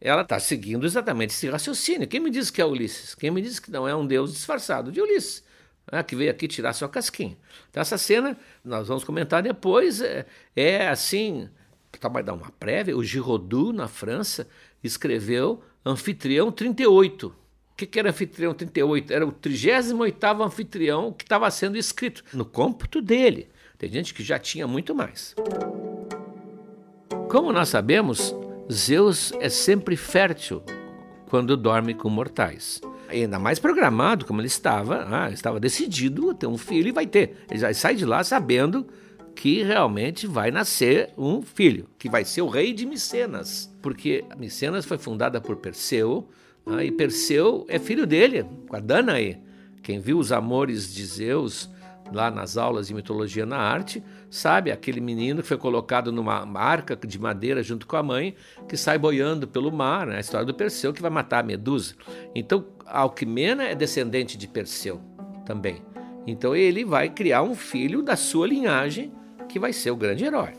ela 0.00 0.22
está 0.22 0.38
seguindo 0.38 0.84
exatamente 0.84 1.30
esse 1.30 1.48
raciocínio. 1.48 2.08
Quem 2.08 2.20
me 2.20 2.30
diz 2.30 2.50
que 2.50 2.60
é 2.60 2.66
Ulisses? 2.66 3.14
Quem 3.14 3.30
me 3.30 3.40
diz 3.40 3.58
que 3.58 3.70
não 3.70 3.88
é 3.88 3.94
um 3.94 4.06
deus 4.06 4.32
disfarçado 4.32 4.92
de 4.92 5.00
Ulisses? 5.00 5.44
Ah, 5.86 6.02
que 6.02 6.16
veio 6.16 6.30
aqui 6.30 6.48
tirar 6.48 6.72
sua 6.72 6.88
casquinha. 6.88 7.36
Então, 7.70 7.80
essa 7.80 7.98
cena, 7.98 8.36
nós 8.64 8.88
vamos 8.88 9.04
comentar 9.04 9.42
depois, 9.42 10.00
é, 10.00 10.26
é 10.56 10.88
assim, 10.88 11.48
para 12.00 12.22
dar 12.22 12.34
uma 12.34 12.50
prévia, 12.52 12.96
o 12.96 13.04
Giraudoux, 13.04 13.72
na 13.72 13.86
França, 13.86 14.48
escreveu 14.82 15.62
Anfitrião 15.84 16.50
38, 16.50 17.34
o 17.74 17.76
que, 17.76 17.86
que 17.86 17.98
era 17.98 18.10
anfitrião 18.10 18.54
38? 18.54 19.12
Era 19.12 19.26
o 19.26 19.32
38 19.32 20.24
anfitrião 20.44 21.12
que 21.12 21.24
estava 21.24 21.50
sendo 21.50 21.76
escrito 21.76 22.22
no 22.32 22.44
cômputo 22.44 23.02
dele. 23.02 23.48
Tem 23.76 23.90
gente 23.90 24.14
que 24.14 24.22
já 24.22 24.38
tinha 24.38 24.64
muito 24.64 24.94
mais. 24.94 25.34
Como 27.28 27.52
nós 27.52 27.70
sabemos, 27.70 28.32
Zeus 28.72 29.32
é 29.40 29.48
sempre 29.48 29.96
fértil 29.96 30.62
quando 31.28 31.56
dorme 31.56 31.94
com 31.94 32.08
mortais. 32.08 32.80
ainda 33.08 33.40
mais 33.40 33.58
programado 33.58 34.24
como 34.24 34.40
ele 34.40 34.46
estava, 34.46 35.04
ah, 35.10 35.30
estava 35.30 35.58
decidido 35.58 36.30
a 36.30 36.34
ter 36.34 36.46
um 36.46 36.56
filho 36.56 36.90
e 36.90 36.92
vai 36.92 37.08
ter. 37.08 37.44
Ele 37.50 37.58
já 37.58 37.74
sai 37.74 37.96
de 37.96 38.06
lá 38.06 38.22
sabendo 38.22 38.86
que 39.34 39.64
realmente 39.64 40.28
vai 40.28 40.52
nascer 40.52 41.10
um 41.18 41.42
filho, 41.42 41.88
que 41.98 42.08
vai 42.08 42.24
ser 42.24 42.42
o 42.42 42.48
rei 42.48 42.72
de 42.72 42.86
Micenas, 42.86 43.68
porque 43.82 44.24
Micenas 44.38 44.84
foi 44.84 44.96
fundada 44.96 45.40
por 45.40 45.56
Perseu, 45.56 46.28
ah, 46.66 46.84
e 46.84 46.90
Perseu 46.90 47.66
é 47.68 47.78
filho 47.78 48.06
dele, 48.06 48.44
com 48.68 48.76
a 48.76 48.80
Danae. 48.80 49.38
Quem 49.82 50.00
viu 50.00 50.18
os 50.18 50.32
amores 50.32 50.94
de 50.94 51.04
Zeus 51.04 51.70
lá 52.12 52.30
nas 52.30 52.56
aulas 52.56 52.88
de 52.88 52.94
mitologia 52.94 53.46
na 53.46 53.56
arte, 53.56 54.02
sabe 54.30 54.70
aquele 54.70 55.00
menino 55.00 55.42
que 55.42 55.48
foi 55.48 55.56
colocado 55.56 56.12
numa 56.12 56.46
arca 56.58 56.96
de 56.96 57.18
madeira 57.18 57.62
junto 57.62 57.86
com 57.86 57.96
a 57.96 58.02
mãe, 58.02 58.34
que 58.68 58.76
sai 58.76 58.98
boiando 58.98 59.46
pelo 59.46 59.72
mar, 59.72 60.06
né? 60.06 60.16
a 60.16 60.20
história 60.20 60.46
do 60.46 60.54
Perseu 60.54 60.92
que 60.92 61.02
vai 61.02 61.10
matar 61.10 61.40
a 61.40 61.42
Medusa. 61.42 61.94
Então, 62.34 62.66
Alquimena 62.86 63.64
é 63.64 63.74
descendente 63.74 64.36
de 64.36 64.46
Perseu 64.46 65.00
também. 65.46 65.82
Então, 66.26 66.54
ele 66.54 66.84
vai 66.84 67.08
criar 67.08 67.42
um 67.42 67.54
filho 67.54 68.02
da 68.02 68.16
sua 68.16 68.46
linhagem 68.46 69.12
que 69.48 69.58
vai 69.58 69.72
ser 69.72 69.90
o 69.90 69.96
grande 69.96 70.24
herói. 70.24 70.52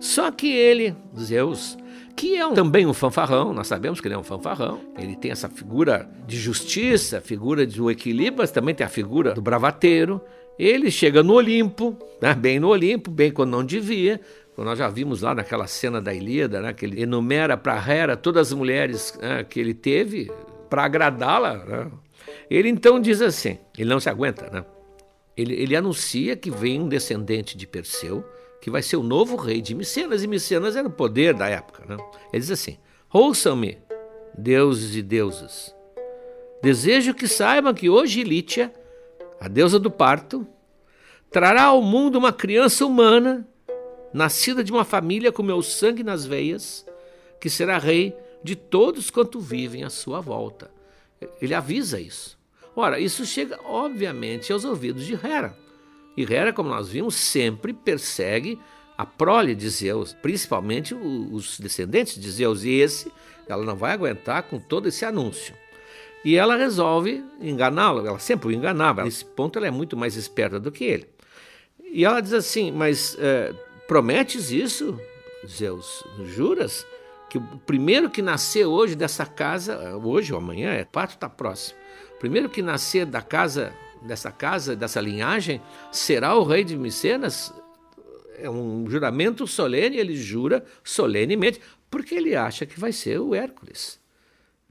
Só 0.00 0.30
que 0.30 0.48
ele, 0.50 0.94
Zeus, 1.18 1.76
que 2.18 2.36
é 2.36 2.44
um, 2.44 2.52
também 2.52 2.84
um 2.84 2.92
fanfarrão, 2.92 3.54
nós 3.54 3.68
sabemos 3.68 4.00
que 4.00 4.08
ele 4.08 4.14
é 4.14 4.18
um 4.18 4.24
fanfarrão, 4.24 4.80
ele 4.98 5.14
tem 5.14 5.30
essa 5.30 5.48
figura 5.48 6.10
de 6.26 6.36
justiça, 6.36 7.20
figura 7.20 7.64
do 7.64 7.88
equilíbrio, 7.88 8.38
mas 8.38 8.50
também 8.50 8.74
tem 8.74 8.84
a 8.84 8.90
figura 8.90 9.34
do 9.34 9.40
bravateiro, 9.40 10.20
ele 10.58 10.90
chega 10.90 11.22
no 11.22 11.34
Olimpo, 11.34 11.96
né, 12.20 12.34
bem 12.34 12.58
no 12.58 12.68
Olimpo, 12.70 13.08
bem 13.08 13.30
quando 13.30 13.50
não 13.50 13.64
devia. 13.64 14.20
Nós 14.56 14.76
já 14.76 14.88
vimos 14.88 15.22
lá 15.22 15.32
naquela 15.32 15.68
cena 15.68 16.00
da 16.00 16.12
Ilíada, 16.12 16.60
né, 16.60 16.72
que 16.72 16.84
ele 16.84 17.00
enumera 17.00 17.56
para 17.56 17.76
Hera 17.76 18.16
todas 18.16 18.48
as 18.48 18.52
mulheres 18.52 19.16
né, 19.22 19.44
que 19.44 19.60
ele 19.60 19.72
teve 19.72 20.28
para 20.68 20.84
agradá-la. 20.84 21.58
Né. 21.58 21.86
Ele 22.50 22.68
então 22.68 22.98
diz 22.98 23.22
assim: 23.22 23.56
ele 23.78 23.88
não 23.88 24.00
se 24.00 24.10
aguenta, 24.10 24.50
né? 24.50 24.64
Ele, 25.36 25.54
ele 25.54 25.76
anuncia 25.76 26.34
que 26.34 26.50
vem 26.50 26.80
um 26.80 26.88
descendente 26.88 27.56
de 27.56 27.64
Perseu, 27.64 28.24
que 28.60 28.70
vai 28.70 28.82
ser 28.82 28.96
o 28.96 29.02
novo 29.02 29.36
rei 29.36 29.60
de 29.60 29.74
Micenas, 29.74 30.22
e 30.22 30.26
Micenas 30.26 30.76
era 30.76 30.86
o 30.86 30.92
poder 30.92 31.34
da 31.34 31.48
época. 31.48 31.84
Né? 31.86 31.96
Ele 32.32 32.40
diz 32.40 32.50
assim: 32.50 32.78
Ouçam-me, 33.12 33.78
deuses 34.36 34.94
e 34.96 35.02
deusas. 35.02 35.74
Desejo 36.62 37.14
que 37.14 37.28
saibam 37.28 37.72
que 37.72 37.88
hoje 37.88 38.24
Lítia 38.24 38.72
a 39.40 39.48
deusa 39.48 39.78
do 39.78 39.90
parto, 39.90 40.46
trará 41.30 41.64
ao 41.64 41.82
mundo 41.82 42.16
uma 42.16 42.32
criança 42.32 42.84
humana, 42.84 43.46
nascida 44.12 44.64
de 44.64 44.72
uma 44.72 44.84
família 44.84 45.30
com 45.30 45.42
meu 45.42 45.62
sangue 45.62 46.02
nas 46.02 46.24
veias, 46.24 46.84
que 47.40 47.48
será 47.48 47.78
rei 47.78 48.16
de 48.42 48.56
todos 48.56 49.10
quanto 49.10 49.38
vivem 49.38 49.84
à 49.84 49.90
sua 49.90 50.20
volta. 50.20 50.70
Ele 51.40 51.54
avisa 51.54 52.00
isso. 52.00 52.38
Ora, 52.74 52.98
isso 52.98 53.24
chega 53.24 53.58
obviamente 53.64 54.52
aos 54.52 54.64
ouvidos 54.64 55.04
de 55.04 55.14
Hera. 55.14 55.56
E 56.18 56.24
Hera, 56.24 56.52
como 56.52 56.68
nós 56.68 56.88
vimos, 56.88 57.14
sempre 57.14 57.72
persegue 57.72 58.58
a 58.96 59.06
prole 59.06 59.54
de 59.54 59.68
Zeus, 59.68 60.12
principalmente 60.12 60.92
os 60.92 61.60
descendentes 61.60 62.20
de 62.20 62.28
Zeus. 62.28 62.64
E 62.64 62.70
esse, 62.70 63.12
ela 63.46 63.64
não 63.64 63.76
vai 63.76 63.92
aguentar 63.92 64.42
com 64.42 64.58
todo 64.58 64.88
esse 64.88 65.04
anúncio. 65.04 65.54
E 66.24 66.34
ela 66.34 66.56
resolve 66.56 67.24
enganá-lo, 67.40 68.04
ela 68.04 68.18
sempre 68.18 68.48
o 68.48 68.52
enganava. 68.52 69.04
Nesse 69.04 69.24
ponto, 69.24 69.60
ela 69.60 69.68
é 69.68 69.70
muito 69.70 69.96
mais 69.96 70.16
esperta 70.16 70.58
do 70.58 70.72
que 70.72 70.82
ele. 70.82 71.06
E 71.84 72.04
ela 72.04 72.20
diz 72.20 72.32
assim: 72.32 72.72
Mas 72.72 73.16
é, 73.20 73.54
prometes 73.86 74.50
isso, 74.50 75.00
Zeus? 75.46 76.02
Juras? 76.34 76.84
Que 77.30 77.38
o 77.38 77.42
primeiro 77.64 78.10
que 78.10 78.20
nascer 78.20 78.64
hoje 78.64 78.96
dessa 78.96 79.24
casa, 79.24 79.96
hoje 79.98 80.32
ou 80.32 80.40
amanhã, 80.40 80.72
é 80.72 80.84
pato 80.84 81.14
está 81.14 81.28
próximo. 81.28 81.78
O 82.16 82.18
primeiro 82.18 82.48
que 82.48 82.60
nascer 82.60 83.06
da 83.06 83.22
casa, 83.22 83.72
dessa 84.02 84.30
casa, 84.30 84.76
dessa 84.76 85.00
linhagem, 85.00 85.60
será 85.90 86.34
o 86.34 86.44
rei 86.44 86.64
de 86.64 86.76
Micenas? 86.76 87.52
É 88.38 88.48
um 88.48 88.88
juramento 88.88 89.46
solene, 89.46 89.96
ele 89.96 90.16
jura 90.16 90.64
solenemente, 90.84 91.60
porque 91.90 92.14
ele 92.14 92.36
acha 92.36 92.64
que 92.64 92.78
vai 92.78 92.92
ser 92.92 93.18
o 93.18 93.34
Hércules. 93.34 93.98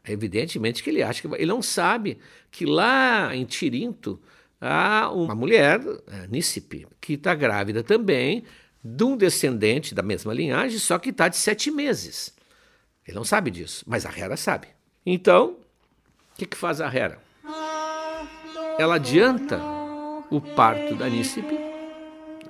Evidentemente 0.08 0.82
que 0.82 0.90
ele 0.90 1.04
acha 1.04 1.22
que. 1.22 1.36
Ele 1.36 1.46
não 1.46 1.62
sabe 1.62 2.18
que 2.50 2.66
lá 2.66 3.36
em 3.36 3.44
Tirinto 3.44 4.20
há 4.60 5.12
uma 5.12 5.36
mulher, 5.36 5.82
Nícipe, 6.30 6.88
que 7.02 7.14
está 7.14 7.36
grávida 7.36 7.84
também 7.84 8.44
de 8.84 9.04
um 9.04 9.18
descendente 9.18 9.94
da 9.94 10.02
mesma 10.02 10.34
linhagem, 10.34 10.80
só 10.80 10.98
que 10.98 11.10
está 11.10 11.28
de 11.28 11.36
sete 11.36 11.70
meses. 11.70 12.34
Ele 13.06 13.16
não 13.16 13.24
sabe 13.26 13.52
disso, 13.52 13.84
mas 13.88 14.06
a 14.06 14.18
Hera 14.18 14.38
sabe. 14.38 14.68
Então, 15.06 15.58
o 16.34 16.38
que, 16.38 16.46
que 16.46 16.58
faz 16.58 16.80
a 16.80 16.88
Hera? 16.88 17.27
Ela 18.80 18.96
adianta 18.96 19.60
o 20.30 20.40
parto 20.40 20.96
da 20.96 21.10
Nícipe. 21.10 21.58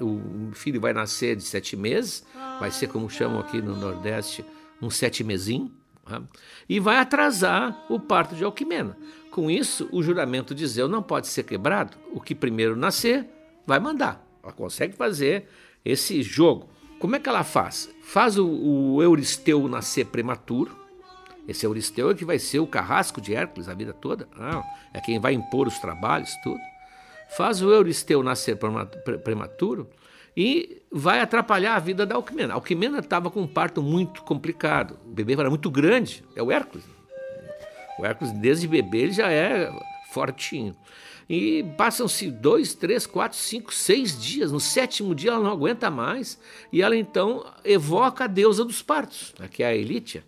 O 0.01 0.51
filho 0.51 0.81
vai 0.81 0.91
nascer 0.91 1.37
de 1.37 1.43
sete 1.43 1.77
meses, 1.77 2.25
vai 2.59 2.69
ser 2.69 2.87
como 2.87 3.09
chamam 3.09 3.39
aqui 3.39 3.61
no 3.61 3.75
Nordeste, 3.75 4.43
um 4.81 4.89
sete 4.89 5.23
mesinho. 5.23 5.71
Né? 6.07 6.21
E 6.67 6.81
vai 6.81 6.97
atrasar 6.97 7.85
o 7.89 7.97
parto 7.97 8.35
de 8.35 8.43
Alquimena. 8.43 8.97
Com 9.31 9.49
isso, 9.49 9.87
o 9.91 10.03
juramento 10.03 10.53
de 10.53 10.67
Zeus 10.67 10.91
não 10.91 11.01
pode 11.01 11.27
ser 11.27 11.43
quebrado. 11.43 11.97
O 12.11 12.19
que 12.19 12.35
primeiro 12.35 12.75
nascer, 12.75 13.25
vai 13.65 13.79
mandar. 13.79 14.25
Ela 14.43 14.51
consegue 14.51 14.95
fazer 14.95 15.47
esse 15.85 16.21
jogo. 16.21 16.69
Como 16.99 17.15
é 17.15 17.19
que 17.19 17.29
ela 17.29 17.43
faz? 17.43 17.89
Faz 18.01 18.37
o, 18.37 18.47
o 18.47 19.01
Euristeu 19.01 19.65
nascer 19.67 20.07
prematuro. 20.07 20.75
Esse 21.47 21.65
Euristeu 21.65 22.11
é 22.11 22.13
que 22.13 22.25
vai 22.25 22.37
ser 22.37 22.59
o 22.59 22.67
carrasco 22.67 23.21
de 23.21 23.33
Hércules 23.33 23.69
a 23.69 23.73
vida 23.73 23.93
toda. 23.93 24.27
Ah, 24.37 24.63
é 24.93 24.99
quem 24.99 25.19
vai 25.19 25.33
impor 25.33 25.67
os 25.67 25.79
trabalhos, 25.79 26.35
tudo. 26.43 26.59
Faz 27.29 27.61
o 27.61 27.71
Euristeu 27.71 28.21
nascer 28.21 28.57
prematuro 29.23 29.89
e 30.35 30.81
vai 30.91 31.19
atrapalhar 31.19 31.75
a 31.75 31.79
vida 31.79 32.05
da 32.05 32.15
Alquimena. 32.15 32.53
A 32.53 32.55
Alquimena 32.55 32.99
estava 32.99 33.31
com 33.31 33.41
um 33.41 33.47
parto 33.47 33.81
muito 33.81 34.21
complicado, 34.23 34.99
o 35.05 35.09
bebê 35.09 35.33
era 35.33 35.49
muito 35.49 35.71
grande, 35.71 36.23
é 36.35 36.43
o 36.43 36.51
Hércules. 36.51 36.85
O 37.97 38.05
Hércules, 38.05 38.31
desde 38.33 38.67
bebê, 38.67 38.99
ele 38.99 39.11
já 39.13 39.31
é 39.31 39.71
fortinho. 40.11 40.75
E 41.29 41.63
passam-se 41.77 42.31
dois, 42.31 42.73
três, 42.73 43.05
quatro, 43.05 43.37
cinco, 43.37 43.73
seis 43.73 44.17
dias. 44.21 44.51
No 44.51 44.59
sétimo 44.59 45.13
dia 45.13 45.31
ela 45.31 45.43
não 45.43 45.51
aguenta 45.51 45.89
mais. 45.89 46.39
E 46.71 46.81
ela 46.81 46.95
então 46.95 47.45
evoca 47.65 48.23
a 48.23 48.27
deusa 48.27 48.63
dos 48.63 48.81
partos, 48.81 49.33
que 49.51 49.61
é 49.61 49.67
a 49.67 49.75
Elítia, 49.75 50.23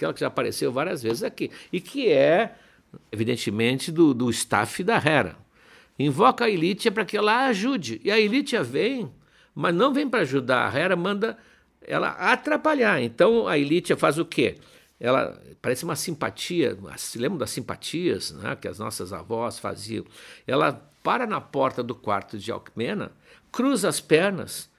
aquela 0.00 0.14
que 0.14 0.20
já 0.20 0.26
apareceu 0.26 0.72
várias 0.72 1.02
vezes 1.02 1.22
aqui. 1.22 1.50
E 1.72 1.80
que 1.80 2.10
é, 2.10 2.54
evidentemente, 3.12 3.92
do, 3.92 4.12
do 4.12 4.30
staff 4.30 4.82
da 4.82 4.96
Hera. 4.96 5.36
Invoca 5.98 6.46
a 6.46 6.50
Elítia 6.50 6.90
para 6.90 7.04
que 7.04 7.16
ela 7.16 7.46
ajude. 7.46 8.00
E 8.02 8.10
a 8.10 8.18
Elítia 8.18 8.62
vem 8.62 9.10
mas 9.54 9.74
não 9.74 9.92
vem 9.92 10.08
para 10.08 10.20
ajudar. 10.20 10.68
A 10.68 10.78
Hera 10.78 10.96
manda 10.96 11.36
ela 11.82 12.10
atrapalhar. 12.10 13.02
Então 13.02 13.46
a 13.46 13.58
Elite 13.58 13.94
faz 13.96 14.18
o 14.18 14.24
quê? 14.24 14.58
Ela 14.98 15.40
parece 15.62 15.84
uma 15.84 15.96
simpatia, 15.96 16.76
se 16.96 17.18
lembram 17.18 17.38
das 17.38 17.50
simpatias 17.50 18.30
né, 18.32 18.56
que 18.56 18.68
as 18.68 18.78
nossas 18.78 19.12
avós 19.12 19.58
faziam? 19.58 20.04
Ela 20.46 20.72
para 21.02 21.26
na 21.26 21.40
porta 21.40 21.82
do 21.82 21.94
quarto 21.94 22.38
de 22.38 22.52
Alcmena, 22.52 23.12
cruza 23.50 23.88
as 23.88 24.00
pernas, 24.00 24.70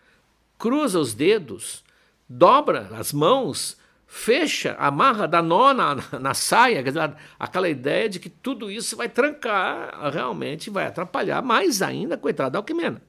cruza 0.57 0.99
os 0.99 1.15
dedos, 1.15 1.83
dobra 2.29 2.89
as 2.91 3.11
mãos, 3.11 3.77
fecha, 4.13 4.75
amarra, 4.77 5.25
dá 5.25 5.41
nó 5.41 5.73
na, 5.73 5.95
na, 5.95 6.19
na 6.19 6.33
saia, 6.33 6.83
dizer, 6.83 7.13
aquela 7.39 7.69
ideia 7.69 8.09
de 8.09 8.19
que 8.19 8.29
tudo 8.29 8.69
isso 8.69 8.97
vai 8.97 9.07
trancar, 9.07 10.11
realmente 10.11 10.69
vai 10.69 10.85
atrapalhar 10.85 11.41
mais 11.41 11.81
ainda, 11.81 12.17
coitada 12.17 12.51
da 12.51 12.59
Alquimena. 12.59 13.01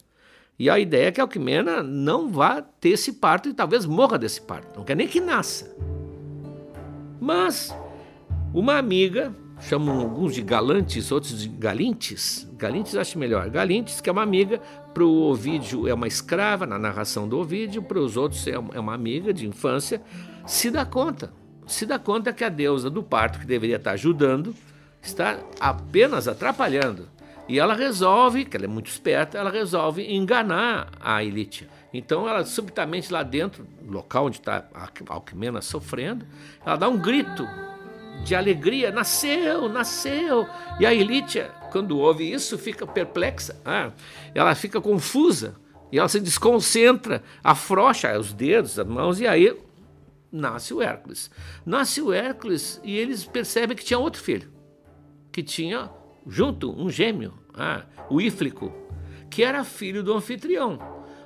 E 0.57 0.71
a 0.71 0.79
ideia 0.79 1.09
é 1.09 1.11
que 1.11 1.21
a 1.21 1.25
Alquimena 1.25 1.83
não 1.83 2.31
vá 2.31 2.63
ter 2.63 2.91
esse 2.91 3.15
parto 3.15 3.49
e 3.49 3.53
talvez 3.53 3.85
morra 3.85 4.17
desse 4.17 4.41
parto. 4.41 4.79
Não 4.79 4.85
quer 4.85 4.95
nem 4.95 5.09
que 5.09 5.21
nasça. 5.21 5.77
Mas 7.21 7.77
uma 8.55 8.79
amiga, 8.79 9.35
chamam 9.59 9.99
alguns 9.99 10.37
de 10.37 10.41
galantes, 10.41 11.11
outros 11.11 11.43
de 11.43 11.49
galintes. 11.49 12.49
Galintes 12.57 12.95
acho 12.95 13.19
melhor. 13.19 13.51
Galintes, 13.51 14.01
que 14.01 14.09
é 14.09 14.13
uma 14.13 14.23
amiga, 14.23 14.61
para 14.95 15.05
o 15.05 15.23
Ovídio 15.23 15.89
é 15.89 15.95
uma 15.95 16.07
escrava, 16.07 16.65
na 16.65 16.79
narração 16.79 17.29
do 17.29 17.41
Ovídio, 17.41 17.83
para 17.83 17.99
os 17.99 18.17
outros 18.17 18.47
é, 18.47 18.53
é 18.53 18.79
uma 18.79 18.95
amiga 18.95 19.33
de 19.33 19.49
infância, 19.49 20.01
se 20.47 20.71
dá 20.71 20.85
conta. 20.85 21.33
Se 21.67 21.87
dá 21.87 21.99
conta 21.99 22.33
que 22.33 22.45
a 22.45 22.49
deusa 22.49 22.91
do 22.91 23.03
parto, 23.03 23.39
que 23.39 23.47
deveria 23.47 23.77
estar 23.77 23.93
ajudando, 23.93 24.55
está 25.01 25.39
apenas 25.61 26.29
atrapalhando. 26.29 27.09
E 27.49 27.59
ela 27.59 27.75
resolve, 27.75 28.45
que 28.45 28.57
ela 28.57 28.67
é 28.67 28.69
muito 28.69 28.89
esperta, 28.89 29.37
ela 29.37 29.51
resolve 29.51 30.03
enganar 30.15 30.91
a 31.01 31.23
Elite. 31.23 31.69
Então 31.93 32.29
ela 32.29 32.45
subitamente 32.45 33.13
lá 33.13 33.23
dentro, 33.23 33.67
no 33.83 33.93
local 33.93 34.27
onde 34.27 34.39
está 34.39 34.65
a 34.75 34.89
Alquimena 35.09 35.61
sofrendo, 35.61 36.25
ela 36.65 36.77
dá 36.77 36.89
um 36.89 36.97
grito 36.97 37.47
de 38.25 38.35
alegria, 38.35 38.91
nasceu, 38.91 39.69
nasceu. 39.69 40.47
E 40.79 40.87
a 40.87 40.95
Elite, 40.95 41.45
quando 41.71 41.99
ouve 41.99 42.31
isso, 42.31 42.57
fica 42.57 42.87
perplexa, 42.87 43.61
ah, 43.65 43.91
ela 44.35 44.55
fica 44.55 44.81
confusa, 44.81 45.55
e 45.91 45.99
ela 45.99 46.09
se 46.09 46.21
desconcentra, 46.21 47.23
afrouxa 47.45 48.17
os 48.19 48.33
dedos, 48.33 48.79
as 48.79 48.87
mãos, 48.87 49.21
e 49.21 49.27
aí 49.27 49.55
nasce 50.33 50.73
o 50.73 50.81
Hércules. 50.81 51.31
Nasce 51.65 52.01
o 52.01 52.13
Hércules 52.13 52.81
e 52.83 52.97
eles 52.97 53.25
percebem 53.25 53.77
que 53.77 53.85
tinha 53.85 53.99
outro 53.99 54.21
filho. 54.21 54.51
que 55.31 55.43
tinha 55.43 55.91
junto 56.27 56.71
um 56.71 56.91
gêmeo, 56.91 57.33
ah, 57.55 57.85
o 58.11 58.21
Íflico, 58.21 58.71
que 59.31 59.43
era 59.43 59.65
filho 59.65 60.03
do 60.03 60.13
anfitrião. 60.13 60.79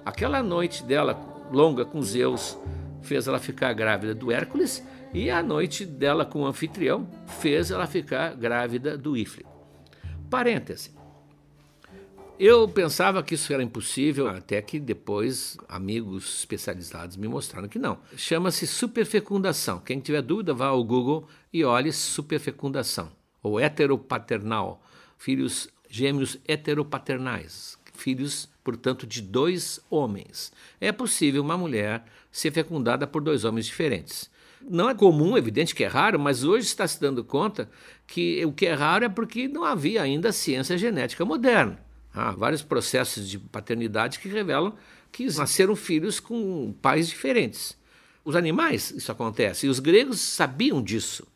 Aquela 0.04 0.42
noite 0.42 0.84
dela 0.84 1.18
longa 1.52 1.84
com 1.84 2.00
Zeus 2.00 2.56
fez 3.02 3.26
ela 3.26 3.40
ficar 3.40 3.72
grávida 3.72 4.14
do 4.14 4.30
Hércules 4.30 4.86
e 5.12 5.28
a 5.28 5.42
noite 5.42 5.84
dela 5.84 6.24
com 6.24 6.42
o 6.42 6.46
anfitrião 6.46 7.08
fez 7.40 7.70
ela 7.70 7.86
ficar 7.86 8.34
grávida 8.36 8.96
do 8.96 9.16
Íflico. 9.16 9.50
Parêntese. 10.30 10.95
Eu 12.38 12.68
pensava 12.68 13.22
que 13.22 13.34
isso 13.34 13.50
era 13.50 13.62
impossível, 13.62 14.28
até 14.28 14.60
que 14.60 14.78
depois 14.78 15.56
amigos 15.66 16.40
especializados 16.40 17.16
me 17.16 17.26
mostraram 17.26 17.66
que 17.66 17.78
não. 17.78 17.98
Chama-se 18.14 18.66
superfecundação. 18.66 19.80
Quem 19.80 20.00
tiver 20.00 20.20
dúvida, 20.20 20.52
vá 20.52 20.66
ao 20.66 20.84
Google 20.84 21.26
e 21.50 21.64
olhe 21.64 21.90
superfecundação, 21.92 23.10
ou 23.42 23.58
heteropaternal, 23.58 24.82
filhos 25.16 25.70
gêmeos 25.88 26.38
heteropaternais, 26.46 27.78
filhos, 27.94 28.50
portanto, 28.62 29.06
de 29.06 29.22
dois 29.22 29.80
homens. 29.88 30.52
É 30.78 30.92
possível 30.92 31.42
uma 31.42 31.56
mulher 31.56 32.04
ser 32.30 32.50
fecundada 32.50 33.06
por 33.06 33.22
dois 33.22 33.44
homens 33.44 33.64
diferentes. 33.64 34.30
Não 34.60 34.90
é 34.90 34.94
comum, 34.94 35.38
evidente 35.38 35.74
que 35.74 35.84
é 35.84 35.86
raro, 35.86 36.18
mas 36.18 36.44
hoje 36.44 36.66
está 36.66 36.86
se 36.86 37.00
dando 37.00 37.24
conta 37.24 37.70
que 38.06 38.44
o 38.44 38.52
que 38.52 38.66
é 38.66 38.74
raro 38.74 39.06
é 39.06 39.08
porque 39.08 39.48
não 39.48 39.64
havia 39.64 40.02
ainda 40.02 40.32
ciência 40.32 40.76
genética 40.76 41.24
moderna. 41.24 41.85
Há 42.16 42.30
vários 42.30 42.62
processos 42.62 43.28
de 43.28 43.38
paternidade 43.38 44.18
que 44.18 44.26
revelam 44.26 44.72
que 45.12 45.26
nasceram 45.36 45.76
filhos 45.76 46.18
com 46.18 46.74
pais 46.80 47.08
diferentes. 47.08 47.76
Os 48.24 48.34
animais, 48.34 48.90
isso 48.90 49.12
acontece, 49.12 49.66
e 49.66 49.68
os 49.68 49.78
gregos 49.78 50.18
sabiam 50.18 50.82
disso. 50.82 51.26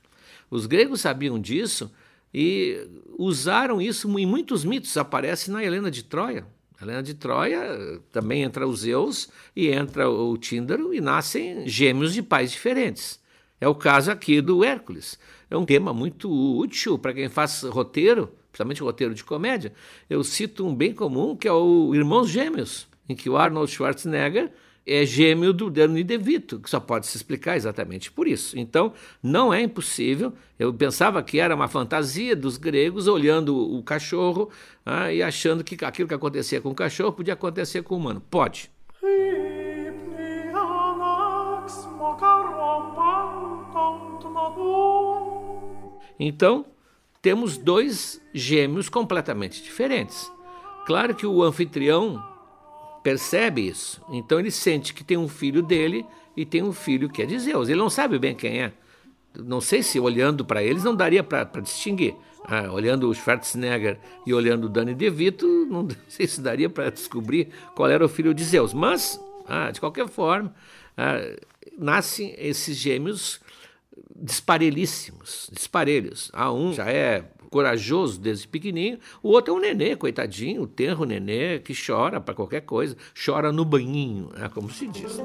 Os 0.51 0.65
gregos 0.65 1.03
sabiam 1.03 1.39
disso 1.39 1.93
e 2.33 2.89
usaram 3.19 3.81
isso 3.81 4.09
em 4.19 4.25
muitos 4.25 4.65
mitos. 4.65 4.97
Aparece 4.97 5.51
na 5.51 5.63
Helena 5.63 5.91
de 5.91 6.03
Troia. 6.03 6.47
Helena 6.81 7.03
de 7.03 7.13
Troia 7.13 8.01
também 8.11 8.43
entra 8.43 8.67
os 8.67 8.81
Zeus 8.81 9.29
e 9.55 9.69
entra 9.69 10.09
o 10.09 10.37
Tíndaro 10.39 10.95
e 10.95 11.01
nascem 11.01 11.69
gêmeos 11.69 12.15
de 12.15 12.23
pais 12.23 12.51
diferentes. 12.53 13.21
É 13.61 13.69
o 13.69 13.75
caso 13.75 14.11
aqui 14.11 14.41
do 14.41 14.65
Hércules. 14.65 15.19
É 15.51 15.57
um 15.59 15.67
tema 15.67 15.93
muito 15.93 16.31
útil 16.31 16.99
para 16.99 17.13
quem 17.13 17.29
faz 17.29 17.65
roteiro 17.65 18.33
principalmente 18.51 18.83
roteiro 18.83 19.15
de 19.15 19.25
comédia, 19.25 19.73
eu 20.09 20.23
cito 20.23 20.67
um 20.67 20.75
bem 20.75 20.93
comum 20.93 21.37
que 21.37 21.49
é 21.49 21.53
o 21.53 21.95
Irmãos 21.95 22.29
Gêmeos, 22.29 22.89
em 23.09 23.15
que 23.15 23.31
o 23.31 23.37
Arnold 23.37 23.71
Schwarzenegger 23.71 24.51
é 24.87 25.05
gêmeo 25.05 25.53
do 25.53 25.71
Danny 25.71 26.03
DeVito, 26.03 26.59
que 26.59 26.69
só 26.69 26.81
pode 26.81 27.07
se 27.07 27.17
explicar 27.17 27.57
exatamente 27.57 28.11
por 28.11 28.27
isso. 28.27 28.59
Então, 28.59 28.93
não 29.23 29.53
é 29.53 29.63
impossível. 29.63 30.33
Eu 30.59 30.73
pensava 30.73 31.23
que 31.23 31.39
era 31.39 31.55
uma 31.55 31.69
fantasia 31.69 32.35
dos 32.35 32.57
gregos 32.57 33.07
olhando 33.07 33.57
o 33.57 33.83
cachorro 33.83 34.51
ah, 34.85 35.13
e 35.13 35.23
achando 35.23 35.63
que 35.63 35.83
aquilo 35.85 36.09
que 36.09 36.15
acontecia 36.15 36.61
com 36.61 36.71
o 36.71 36.75
cachorro 36.75 37.13
podia 37.13 37.35
acontecer 37.35 37.83
com 37.83 37.95
o 37.95 37.99
humano. 37.99 38.21
Pode. 38.31 38.71
Então, 46.19 46.67
temos 47.23 47.57
dois 47.57 48.21
gêmeos 48.33 48.89
completamente 48.89 49.63
diferentes. 49.63 50.31
Claro 50.87 51.15
que 51.15 51.27
o 51.27 51.43
anfitrião 51.43 52.23
percebe 53.03 53.67
isso, 53.67 54.03
então 54.11 54.39
ele 54.39 54.51
sente 54.51 54.93
que 54.93 55.05
tem 55.05 55.17
um 55.17 55.29
filho 55.29 55.63
dele 55.63 56.05
e 56.37 56.45
tem 56.45 56.63
um 56.63 56.73
filho 56.73 57.09
que 57.09 57.23
é 57.23 57.27
de 57.27 57.39
Zeus. 57.39 57.69
Ele 57.69 57.79
não 57.79 57.91
sabe 57.91 58.19
bem 58.19 58.35
quem 58.35 58.63
é. 58.63 58.73
Não 59.39 59.61
sei 59.61 59.83
se 59.83 60.01
olhando 60.01 60.45
para 60.45 60.63
eles 60.63 60.83
não 60.83 60.95
daria 60.95 61.23
para 61.23 61.45
distinguir. 61.61 62.15
Ah, 62.45 62.73
olhando 62.73 63.09
o 63.09 63.15
Schwarzenegger 63.15 63.99
e 64.27 64.33
olhando 64.33 64.65
o 64.65 64.69
Danny 64.69 64.95
DeVito, 64.95 65.47
não 65.67 65.87
sei 66.09 66.27
se 66.27 66.41
daria 66.41 66.69
para 66.69 66.91
descobrir 66.91 67.49
qual 67.75 67.89
era 67.89 68.05
o 68.05 68.09
filho 68.09 68.35
de 68.35 68.43
Zeus. 68.43 68.73
Mas, 68.73 69.21
ah, 69.47 69.71
de 69.71 69.79
qualquer 69.79 70.09
forma, 70.09 70.55
ah, 70.97 71.21
nascem 71.79 72.35
esses 72.39 72.77
gêmeos 72.77 73.41
disparelhíssimos, 74.15 75.51
disparelhos. 75.53 76.31
Ah, 76.33 76.53
um 76.53 76.73
já 76.73 76.91
é 76.91 77.25
corajoso 77.51 78.21
desde 78.21 78.47
pequenininho, 78.47 78.99
o 79.23 79.31
outro 79.31 79.53
é 79.53 79.57
um 79.57 79.61
nenê, 79.61 79.97
coitadinho, 79.97 80.63
o 80.63 80.67
tenro 80.67 81.05
nenê 81.05 81.59
que 81.59 81.75
chora 81.75 82.21
para 82.21 82.33
qualquer 82.33 82.61
coisa, 82.61 82.97
chora 83.13 83.51
no 83.51 83.65
banhinho, 83.65 84.31
é 84.37 84.49
como 84.49 84.71
se 84.71 84.87
diz. 84.87 85.21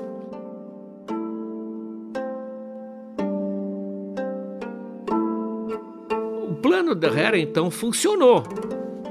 O 6.49 6.55
plano 6.55 6.95
da 6.95 7.09
Hera 7.09 7.37
então 7.37 7.69
funcionou, 7.69 8.41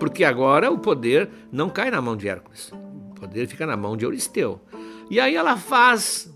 porque 0.01 0.25
agora 0.25 0.73
o 0.73 0.79
poder 0.79 1.31
não 1.53 1.71
cai 1.71 1.93
na 1.93 2.03
mão 2.03 2.17
de 2.17 2.27
Hércules, 2.27 2.73
o 3.11 3.14
poder 3.14 3.47
fica 3.47 3.64
na 3.64 3.77
mão 3.77 3.97
de 3.97 4.05
Euristeu. 4.05 4.61
E 5.09 5.21
aí 5.21 5.37
ela 5.37 5.57
faz 5.57 6.35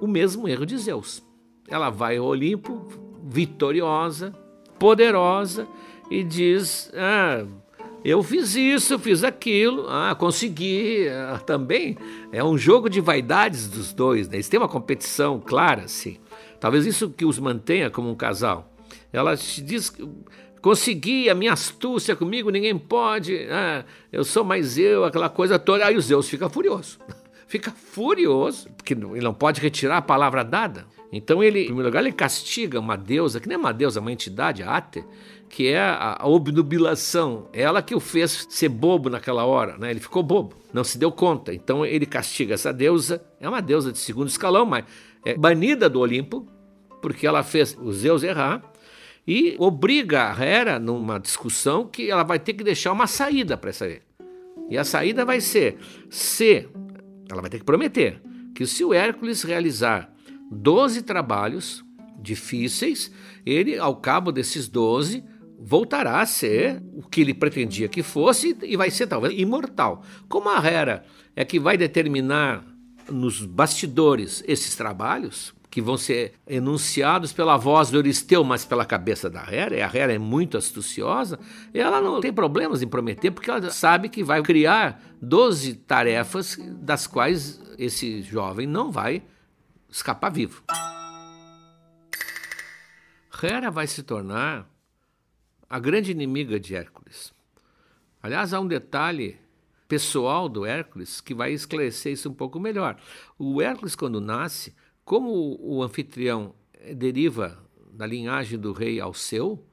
o 0.00 0.06
mesmo 0.06 0.46
erro 0.46 0.64
de 0.64 0.78
Zeus. 0.78 1.23
Ela 1.68 1.90
vai 1.90 2.18
ao 2.18 2.26
Olimpo, 2.26 2.86
vitoriosa, 3.22 4.32
poderosa, 4.78 5.66
e 6.10 6.22
diz: 6.22 6.90
Ah, 6.94 7.44
eu 8.04 8.22
fiz 8.22 8.54
isso, 8.54 8.98
fiz 8.98 9.24
aquilo, 9.24 9.86
ah, 9.88 10.14
consegui 10.14 11.08
ah, 11.08 11.38
também. 11.38 11.96
É 12.30 12.44
um 12.44 12.58
jogo 12.58 12.90
de 12.90 13.00
vaidades 13.00 13.66
dos 13.66 13.94
dois, 13.94 14.28
né? 14.28 14.36
eles 14.36 14.48
têm 14.48 14.60
uma 14.60 14.68
competição 14.68 15.40
clara, 15.40 15.88
sim. 15.88 16.18
Talvez 16.60 16.84
isso 16.84 17.10
que 17.10 17.24
os 17.24 17.38
mantenha 17.38 17.90
como 17.90 18.10
um 18.10 18.14
casal. 18.14 18.70
Ela 19.10 19.34
diz: 19.34 19.90
consegui 20.60 21.30
a 21.30 21.34
minha 21.34 21.54
astúcia 21.54 22.14
comigo, 22.14 22.50
ninguém 22.50 22.76
pode, 22.76 23.46
ah, 23.50 23.84
eu 24.12 24.22
sou 24.22 24.44
mais 24.44 24.76
eu, 24.76 25.04
aquela 25.04 25.30
coisa 25.30 25.58
toda. 25.58 25.86
Aí 25.86 25.96
o 25.96 26.00
Zeus 26.00 26.28
fica 26.28 26.48
furioso. 26.48 26.98
Fica 27.46 27.70
furioso, 27.70 28.68
porque 28.70 28.94
ele 28.94 29.20
não 29.20 29.34
pode 29.34 29.60
retirar 29.60 29.98
a 29.98 30.02
palavra 30.02 30.42
dada. 30.42 30.86
Então 31.16 31.42
ele, 31.42 31.60
em 31.60 31.66
primeiro 31.66 31.88
lugar, 31.88 32.00
ele 32.00 32.12
castiga 32.12 32.80
uma 32.80 32.96
deusa, 32.96 33.38
que 33.38 33.46
nem 33.46 33.54
é 33.54 33.58
uma 33.58 33.72
deusa, 33.72 34.00
é 34.00 34.02
uma 34.02 34.12
entidade, 34.12 34.62
a 34.62 34.76
Ate, 34.76 35.04
que 35.48 35.68
é 35.68 35.78
a, 35.78 36.16
a 36.20 36.26
obnubilação. 36.26 37.48
Ela 37.52 37.80
que 37.80 37.94
o 37.94 38.00
fez 38.00 38.46
ser 38.50 38.68
bobo 38.68 39.08
naquela 39.08 39.44
hora, 39.44 39.78
né? 39.78 39.90
Ele 39.90 40.00
ficou 40.00 40.22
bobo, 40.22 40.56
não 40.72 40.82
se 40.82 40.98
deu 40.98 41.12
conta. 41.12 41.54
Então 41.54 41.86
ele 41.86 42.04
castiga 42.04 42.54
essa 42.54 42.72
deusa, 42.72 43.24
é 43.38 43.48
uma 43.48 43.62
deusa 43.62 43.92
de 43.92 43.98
segundo 43.98 44.28
escalão, 44.28 44.66
mas 44.66 44.84
é 45.24 45.36
banida 45.36 45.88
do 45.88 46.00
Olimpo, 46.00 46.48
porque 47.00 47.26
ela 47.26 47.42
fez 47.42 47.78
os 47.80 47.98
Zeus 47.98 48.22
errar, 48.22 48.62
e 49.26 49.54
obriga 49.58 50.32
a 50.32 50.44
Hera 50.44 50.78
numa 50.78 51.18
discussão 51.18 51.86
que 51.86 52.10
ela 52.10 52.24
vai 52.24 52.38
ter 52.38 52.54
que 52.54 52.64
deixar 52.64 52.92
uma 52.92 53.06
saída 53.06 53.56
para 53.56 53.70
essa. 53.70 53.88
E 54.68 54.76
a 54.76 54.84
saída 54.84 55.24
vai 55.24 55.40
ser 55.40 55.78
se 56.10 56.68
ela 57.30 57.40
vai 57.40 57.50
ter 57.50 57.58
que 57.58 57.64
prometer 57.64 58.20
que 58.54 58.66
se 58.66 58.84
o 58.84 58.92
Hércules 58.92 59.42
realizar 59.42 60.13
12 60.50 61.02
trabalhos 61.02 61.84
difíceis, 62.18 63.10
ele, 63.44 63.78
ao 63.78 63.96
cabo 63.96 64.32
desses 64.32 64.68
12, 64.68 65.22
voltará 65.58 66.20
a 66.20 66.26
ser 66.26 66.82
o 66.92 67.02
que 67.02 67.20
ele 67.20 67.34
pretendia 67.34 67.88
que 67.88 68.02
fosse 68.02 68.56
e 68.62 68.76
vai 68.76 68.90
ser 68.90 69.06
talvez 69.06 69.38
imortal. 69.38 70.02
Como 70.28 70.48
a 70.48 70.64
Hera 70.64 71.04
é 71.34 71.44
que 71.44 71.58
vai 71.58 71.76
determinar 71.76 72.64
nos 73.10 73.44
bastidores 73.44 74.42
esses 74.46 74.74
trabalhos, 74.76 75.54
que 75.70 75.82
vão 75.82 75.96
ser 75.96 76.34
enunciados 76.46 77.32
pela 77.32 77.56
voz 77.56 77.90
do 77.90 77.96
Euristeu, 77.96 78.44
mas 78.44 78.64
pela 78.64 78.84
cabeça 78.84 79.28
da 79.28 79.44
Hera, 79.52 79.76
e 79.76 79.82
a 79.82 79.90
Hera 79.92 80.12
é 80.12 80.18
muito 80.18 80.56
astuciosa, 80.56 81.38
ela 81.72 82.00
não 82.00 82.20
tem 82.20 82.32
problemas 82.32 82.80
em 82.80 82.86
prometer, 82.86 83.32
porque 83.32 83.50
ela 83.50 83.70
sabe 83.70 84.08
que 84.08 84.22
vai 84.22 84.40
criar 84.40 85.02
12 85.20 85.74
tarefas 85.74 86.56
das 86.80 87.08
quais 87.08 87.60
esse 87.76 88.22
jovem 88.22 88.68
não 88.68 88.92
vai 88.92 89.22
escapar 89.94 90.30
vivo. 90.30 90.64
Hera 93.40 93.70
vai 93.70 93.86
se 93.86 94.02
tornar 94.02 94.68
a 95.70 95.78
grande 95.78 96.10
inimiga 96.10 96.58
de 96.58 96.74
Hércules. 96.74 97.32
Aliás, 98.20 98.52
há 98.52 98.58
um 98.58 98.66
detalhe 98.66 99.38
pessoal 99.86 100.48
do 100.48 100.66
Hércules 100.66 101.20
que 101.20 101.32
vai 101.32 101.52
esclarecer 101.52 102.12
isso 102.12 102.28
um 102.28 102.34
pouco 102.34 102.58
melhor. 102.58 102.98
O 103.38 103.62
Hércules, 103.62 103.94
quando 103.94 104.20
nasce, 104.20 104.74
como 105.04 105.56
o 105.60 105.80
anfitrião 105.80 106.54
deriva 106.96 107.62
da 107.92 108.04
linhagem 108.04 108.58
do 108.58 108.72
rei 108.72 108.98
Alceu, 108.98 109.64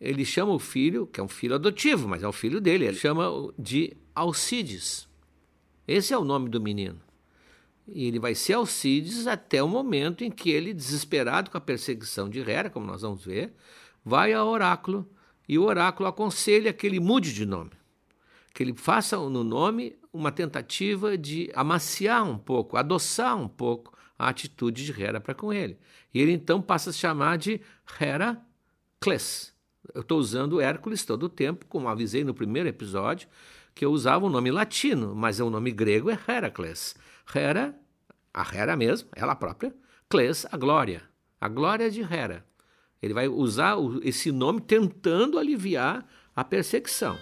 ele 0.00 0.24
chama 0.24 0.52
o 0.52 0.58
filho, 0.58 1.06
que 1.06 1.20
é 1.20 1.22
um 1.22 1.28
filho 1.28 1.54
adotivo, 1.54 2.08
mas 2.08 2.24
é 2.24 2.28
o 2.28 2.32
filho 2.32 2.60
dele, 2.60 2.86
ele 2.86 2.96
chama 2.96 3.30
de 3.56 3.96
Alcides. 4.14 5.08
Esse 5.86 6.12
é 6.12 6.18
o 6.18 6.24
nome 6.24 6.48
do 6.48 6.60
menino. 6.60 7.03
E 7.86 8.06
ele 8.06 8.18
vai 8.18 8.34
ser 8.34 8.54
Alcides 8.54 9.26
até 9.26 9.62
o 9.62 9.68
momento 9.68 10.24
em 10.24 10.30
que 10.30 10.50
ele, 10.50 10.72
desesperado 10.72 11.50
com 11.50 11.58
a 11.58 11.60
perseguição 11.60 12.28
de 12.28 12.40
Hera, 12.40 12.70
como 12.70 12.86
nós 12.86 13.02
vamos 13.02 13.24
ver, 13.24 13.54
vai 14.04 14.32
ao 14.32 14.48
oráculo 14.48 15.08
e 15.48 15.58
o 15.58 15.64
oráculo 15.64 16.08
aconselha 16.08 16.72
que 16.72 16.86
ele 16.86 16.98
mude 16.98 17.32
de 17.34 17.44
nome, 17.44 17.72
que 18.54 18.62
ele 18.62 18.74
faça 18.74 19.16
no 19.16 19.44
nome 19.44 19.96
uma 20.12 20.32
tentativa 20.32 21.18
de 21.18 21.50
amaciar 21.54 22.24
um 22.24 22.38
pouco, 22.38 22.76
adoçar 22.76 23.36
um 23.36 23.48
pouco 23.48 23.92
a 24.18 24.28
atitude 24.28 24.84
de 24.84 25.02
Hera 25.02 25.20
para 25.20 25.34
com 25.34 25.52
ele. 25.52 25.76
E 26.12 26.20
ele 26.20 26.32
então 26.32 26.62
passa 26.62 26.90
a 26.90 26.92
se 26.92 26.98
chamar 26.98 27.36
de 27.36 27.60
Heracles, 28.00 29.52
Eu 29.92 30.00
estou 30.00 30.18
usando 30.18 30.60
Hércules 30.60 31.04
todo 31.04 31.24
o 31.24 31.28
tempo, 31.28 31.66
como 31.66 31.88
avisei 31.88 32.24
no 32.24 32.32
primeiro 32.32 32.68
episódio, 32.68 33.28
que 33.74 33.84
eu 33.84 33.90
usava 33.90 34.24
o 34.24 34.30
nome 34.30 34.50
latino, 34.50 35.14
mas 35.14 35.40
o 35.40 35.50
nome 35.50 35.72
grego 35.72 36.08
é 36.08 36.18
Heracles. 36.28 36.94
Hera, 37.32 37.74
a 38.32 38.42
Hera 38.42 38.76
mesmo, 38.76 39.08
ela 39.14 39.34
própria, 39.34 39.74
Cles, 40.08 40.46
a 40.50 40.56
glória. 40.56 41.02
A 41.40 41.48
glória 41.48 41.90
de 41.90 42.00
Hera. 42.02 42.44
Ele 43.02 43.12
vai 43.12 43.28
usar 43.28 43.76
esse 44.02 44.32
nome 44.32 44.60
tentando 44.60 45.38
aliviar 45.38 46.06
a 46.34 46.42
perseguição. 46.42 47.18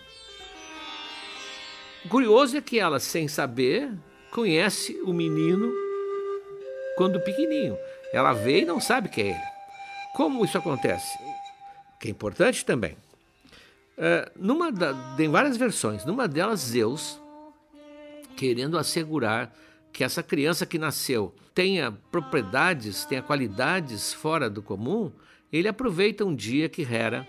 O 2.05 2.09
curioso 2.09 2.57
é 2.57 2.61
que 2.61 2.79
ela, 2.79 2.99
sem 3.01 3.29
saber, 3.29 3.93
conhece 4.31 5.01
o 5.05 5.13
menino 5.13 5.73
quando 6.97 7.21
pequenininho. 7.21 7.77
Ela 8.13 8.33
vê 8.33 8.61
e 8.61 8.65
não 8.65 8.81
sabe 8.81 9.09
que 9.09 9.21
é 9.21 9.27
ele. 9.29 9.53
Como 10.15 10.45
isso 10.45 10.59
acontece? 10.59 11.19
Que 11.99 12.09
é 12.09 12.11
importante 12.11 12.65
também. 12.65 12.97
É, 13.97 14.31
numa 14.37 14.71
da, 14.71 15.15
tem 15.17 15.29
várias 15.29 15.57
versões. 15.57 16.05
Numa 16.05 16.29
delas, 16.29 16.61
Zeus, 16.61 17.21
querendo 18.37 18.77
assegurar 18.77 19.55
que 19.93 20.03
essa 20.03 20.23
criança 20.23 20.65
que 20.65 20.79
nasceu 20.79 21.35
tenha 21.55 21.93
propriedades, 22.11 23.05
tenha 23.05 23.23
qualidades 23.23 24.13
fora 24.13 24.49
do 24.49 24.63
comum, 24.63 25.13
ele 25.53 25.69
aproveita 25.69 26.25
um 26.25 26.35
dia 26.35 26.69
que 26.69 26.83
Hera 26.83 27.27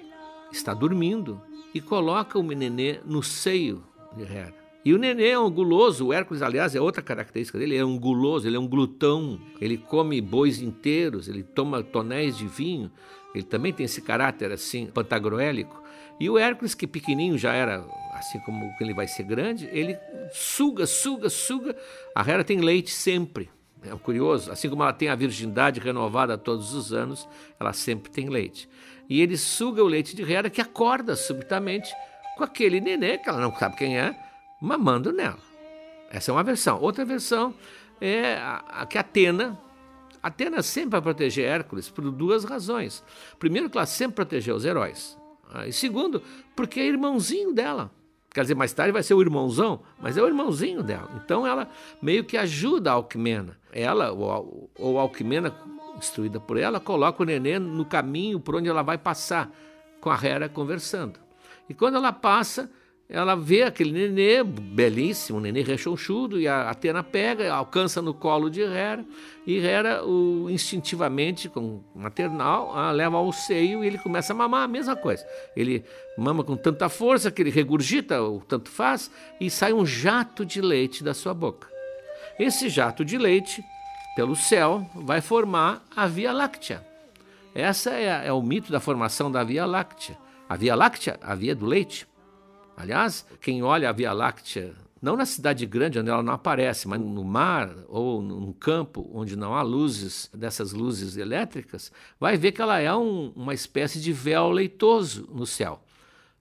está 0.52 0.74
dormindo 0.74 1.42
e 1.74 1.82
coloca 1.82 2.40
o 2.40 2.44
nenê 2.44 3.00
no 3.06 3.22
seio 3.22 3.84
de 4.16 4.24
Hera. 4.24 4.64
E 4.86 4.94
o 4.94 4.98
nenê 4.98 5.30
é 5.30 5.40
um 5.40 5.50
guloso, 5.50 6.08
o 6.08 6.14
Hércules, 6.14 6.42
aliás, 6.42 6.76
é 6.76 6.82
outra 6.82 7.02
característica 7.02 7.58
dele, 7.58 7.76
é 7.76 7.86
um 7.86 7.98
guloso, 7.98 8.48
ele 8.48 8.58
é 8.58 8.60
um 8.60 8.68
glutão, 8.68 9.40
ele 9.60 9.78
come 9.78 10.20
bois 10.20 10.62
inteiros, 10.62 11.30
ele 11.30 11.42
toma 11.42 11.82
tonéis 11.82 12.38
de 12.38 12.46
vinho, 12.46 12.92
ele 13.34 13.46
também 13.46 13.72
tem 13.72 13.86
esse 13.86 14.02
caráter 14.02 14.52
assim, 14.52 14.88
pantagruélico. 14.88 15.82
E 16.20 16.30
o 16.30 16.38
Hércules, 16.38 16.76
que 16.76 16.86
pequenininho 16.86 17.38
já 17.38 17.54
era, 17.54 17.86
assim 18.24 18.40
como 18.40 18.74
ele 18.80 18.94
vai 18.94 19.08
ser 19.08 19.24
grande, 19.24 19.70
ele 19.72 19.98
suga, 20.32 20.88
suga, 20.88 21.30
suga. 21.30 21.76
A 22.16 22.22
Hera 22.22 22.44
tem 22.44 22.60
leite 22.60 22.92
sempre. 22.92 23.50
É 23.84 23.94
curioso, 23.98 24.50
assim 24.50 24.70
como 24.70 24.82
ela 24.82 24.94
tem 24.94 25.10
a 25.10 25.16
virgindade 25.16 25.80
renovada 25.80 26.38
todos 26.38 26.74
os 26.74 26.94
anos, 26.94 27.28
ela 27.60 27.74
sempre 27.74 28.10
tem 28.10 28.30
leite. 28.30 28.70
E 29.10 29.22
ele 29.22 29.38
suga 29.38 29.84
o 29.84 29.88
leite 29.88 30.16
de 30.16 30.24
Hera, 30.24 30.50
que 30.50 30.62
acorda 30.62 31.16
subitamente 31.18 31.94
com 32.38 32.46
aquele 32.46 32.80
nenê, 32.80 33.18
que 33.18 33.28
ela 33.28 33.42
não 33.42 33.54
sabe 33.54 33.76
quem 33.76 34.00
é, 34.00 34.16
mamando 34.62 35.12
nela. 35.12 35.38
Essa 36.10 36.32
é 36.32 36.34
uma 36.34 36.44
versão. 36.44 36.80
Outra 36.80 37.04
versão 37.04 37.54
é 38.00 38.36
a, 38.36 38.64
a 38.70 38.86
que 38.86 38.98
Atena, 38.98 39.60
Atena 40.22 40.64
sempre 40.64 40.92
vai 40.92 41.02
proteger 41.02 41.46
Hércules 41.46 41.90
por 41.90 42.10
duas 42.10 42.46
razões. 42.46 43.04
Primeiro, 43.38 43.70
que 43.70 43.78
ela 43.78 43.86
sempre 43.86 44.16
protegeu 44.16 44.56
os 44.56 44.64
heróis. 44.64 45.18
Ah, 45.54 45.68
e 45.68 45.74
segundo, 45.74 46.24
porque 46.56 46.80
é 46.80 46.86
irmãozinho 46.86 47.54
dela. 47.54 47.92
Quer 48.34 48.42
dizer, 48.42 48.56
mais 48.56 48.74
tarde 48.74 48.92
vai 48.92 49.04
ser 49.04 49.14
o 49.14 49.22
irmãozão, 49.22 49.82
mas 50.02 50.18
é 50.18 50.22
o 50.22 50.28
irmãozinho 50.28 50.82
dela. 50.82 51.10
Então 51.24 51.46
ela 51.46 51.70
meio 52.02 52.24
que 52.24 52.36
ajuda 52.36 52.90
a 52.90 52.94
Alquimena. 52.94 53.56
Ela, 53.72 54.12
ou, 54.12 54.72
ou 54.76 54.98
Alquimena, 54.98 55.56
instruída 55.96 56.40
por 56.40 56.58
ela, 56.58 56.80
coloca 56.80 57.22
o 57.22 57.26
nenê 57.26 57.60
no 57.60 57.86
caminho 57.86 58.40
por 58.40 58.56
onde 58.56 58.68
ela 58.68 58.82
vai 58.82 58.98
passar, 58.98 59.52
com 60.02 60.10
a 60.10 60.20
Hera 60.22 60.50
conversando. 60.50 61.20
E 61.70 61.76
quando 61.76 61.96
ela 61.96 62.12
passa, 62.12 62.72
ela 63.10 63.36
vê 63.36 63.64
aquele 63.64 63.92
nenê 63.92 64.44
belíssimo, 64.44 65.40
nenê 65.40 65.62
rechonchudo, 65.62 66.40
e 66.40 66.48
a 66.48 66.70
Atena 66.70 67.04
pega, 67.04 67.54
alcança 67.54 68.02
no 68.02 68.14
colo 68.14 68.50
de 68.50 68.62
Hera, 68.62 69.06
e 69.46 69.58
Hera, 69.60 70.04
o, 70.06 70.50
instintivamente, 70.50 71.50
com 71.50 71.84
maternal, 71.94 72.76
a 72.76 72.92
leva 72.92 73.18
ao 73.18 73.32
seio 73.32 73.84
e 73.84 73.88
ele 73.88 73.98
começa 73.98 74.34
a 74.34 74.36
mamar 74.36 74.64
a 74.64 74.68
mesma 74.68 74.96
coisa. 74.96 75.26
Ele 75.56 75.84
mama 76.18 76.44
com 76.44 76.56
tanta 76.56 76.88
força 76.90 77.30
que 77.30 77.42
ele 77.42 77.52
regurgita, 77.52 78.24
o 78.24 78.40
tanto 78.40 78.70
faz, 78.70 79.12
e 79.40 79.50
sai 79.50 79.74
um 79.74 79.86
jato 79.86 80.46
de 80.46 80.62
leite 80.62 81.04
da 81.04 81.14
sua 81.14 81.34
boca. 81.34 81.68
Esse 82.40 82.70
jato 82.70 83.04
de 83.04 83.18
leite, 83.18 83.64
pelo 84.16 84.36
céu, 84.36 84.90
vai 84.96 85.22
formar 85.22 85.84
a 85.96 86.08
Via 86.08 86.32
Láctea. 86.32 86.84
Essa 87.54 87.92
é, 87.92 88.28
é 88.28 88.34
o 88.34 88.42
mito 88.42 88.72
da 88.72 88.80
formação 88.80 89.30
da 89.32 89.44
Via 89.44 89.66
Láctea. 89.66 90.18
A 90.50 90.56
Via 90.56 90.74
Láctea, 90.74 91.20
a 91.22 91.36
via 91.36 91.56
do 91.56 91.66
leite, 91.66 92.08
Aliás, 92.76 93.26
quem 93.40 93.64
olha 93.64 93.90
a 93.90 93.92
Via 93.92 94.12
Láctea, 94.12 94.74
não 95.02 95.16
na 95.16 95.26
cidade 95.26 95.66
grande 95.66 96.00
onde 96.00 96.10
ela 96.10 96.24
não 96.24 96.34
aparece, 96.34 96.88
mas 96.88 97.00
no 97.00 97.24
mar 97.24 97.70
ou 97.88 98.22
num 98.22 98.54
campo 98.54 99.10
onde 99.14 99.36
não 99.36 99.56
há 99.56 99.62
luzes, 99.62 100.30
dessas 100.34 100.74
luzes 100.74 101.18
elétricas, 101.18 101.92
vai 102.20 102.38
ver 102.38 102.52
que 102.52 102.62
ela 102.62 102.80
é 102.80 102.94
um, 102.94 103.32
uma 103.36 103.54
espécie 103.54 104.00
de 104.00 104.12
véu 104.14 104.50
leitoso 104.50 105.30
no 105.32 105.46
céu. 105.46 105.84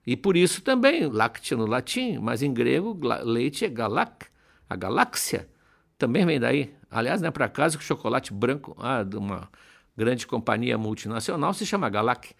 E 0.05 0.17
por 0.17 0.35
isso 0.35 0.61
também, 0.61 1.07
láctea 1.07 1.55
no 1.55 1.65
latim, 1.65 2.17
mas 2.19 2.41
em 2.41 2.53
grego, 2.53 2.97
leite 3.23 3.65
é 3.65 3.69
galak, 3.69 4.27
a 4.69 4.75
galáxia 4.75 5.47
também 5.97 6.25
vem 6.25 6.39
daí. 6.39 6.73
Aliás, 6.89 7.21
não 7.21 7.29
é 7.29 7.31
para 7.31 7.45
acaso 7.45 7.77
que 7.77 7.83
o 7.83 7.87
chocolate 7.87 8.33
branco 8.33 8.75
ah, 8.79 9.03
de 9.03 9.15
uma 9.15 9.49
grande 9.95 10.27
companhia 10.27 10.77
multinacional 10.77 11.53
se 11.53 11.65
chama 11.65 11.89
Galak 11.89 12.33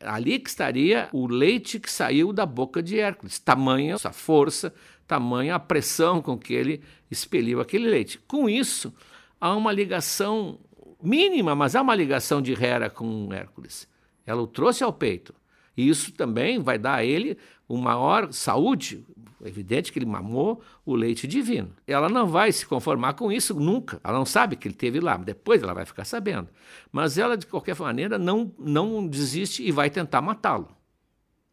ali 0.00 0.38
que 0.38 0.48
estaria 0.48 1.08
o 1.12 1.26
leite 1.26 1.78
que 1.78 1.90
saiu 1.90 2.32
da 2.32 2.46
boca 2.46 2.82
de 2.82 2.98
Hércules. 2.98 3.38
Tamanha 3.38 3.96
a 4.02 4.12
força, 4.12 4.74
tamanha 5.06 5.54
a 5.54 5.60
pressão 5.60 6.22
com 6.22 6.38
que 6.38 6.54
ele 6.54 6.82
expeliu 7.10 7.60
aquele 7.60 7.88
leite. 7.88 8.18
Com 8.26 8.48
isso, 8.48 8.94
há 9.40 9.54
uma 9.54 9.72
ligação 9.72 10.58
mínima, 11.02 11.54
mas 11.54 11.74
há 11.74 11.82
uma 11.82 11.94
ligação 11.94 12.40
de 12.40 12.52
Hera 12.52 12.88
com 12.88 13.32
Hércules. 13.32 13.88
Ela 14.26 14.42
o 14.42 14.46
trouxe 14.46 14.84
ao 14.84 14.92
peito. 14.92 15.34
E 15.76 15.88
isso 15.88 16.12
também 16.12 16.58
vai 16.58 16.78
dar 16.78 16.96
a 16.96 17.04
ele 17.04 17.38
uma 17.68 17.82
maior 17.82 18.32
saúde. 18.32 19.06
É 19.42 19.48
evidente 19.48 19.90
que 19.90 19.98
ele 19.98 20.06
mamou 20.06 20.60
o 20.84 20.94
leite 20.94 21.26
divino. 21.26 21.72
Ela 21.86 22.08
não 22.08 22.26
vai 22.26 22.52
se 22.52 22.66
conformar 22.66 23.14
com 23.14 23.32
isso 23.32 23.54
nunca. 23.54 24.00
Ela 24.04 24.18
não 24.18 24.26
sabe 24.26 24.56
que 24.56 24.68
ele 24.68 24.74
teve 24.74 25.00
lá, 25.00 25.16
depois 25.16 25.62
ela 25.62 25.72
vai 25.72 25.86
ficar 25.86 26.04
sabendo. 26.04 26.48
Mas 26.92 27.16
ela, 27.16 27.36
de 27.36 27.46
qualquer 27.46 27.78
maneira, 27.78 28.18
não, 28.18 28.52
não 28.58 29.06
desiste 29.06 29.62
e 29.62 29.72
vai 29.72 29.88
tentar 29.88 30.20
matá-lo. 30.20 30.68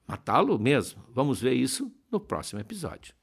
Matá-lo 0.06 0.60
mesmo. 0.60 1.04
Vamos 1.14 1.42
ver 1.42 1.54
isso 1.54 1.92
no 2.12 2.20
próximo 2.20 2.60
episódio. 2.60 3.14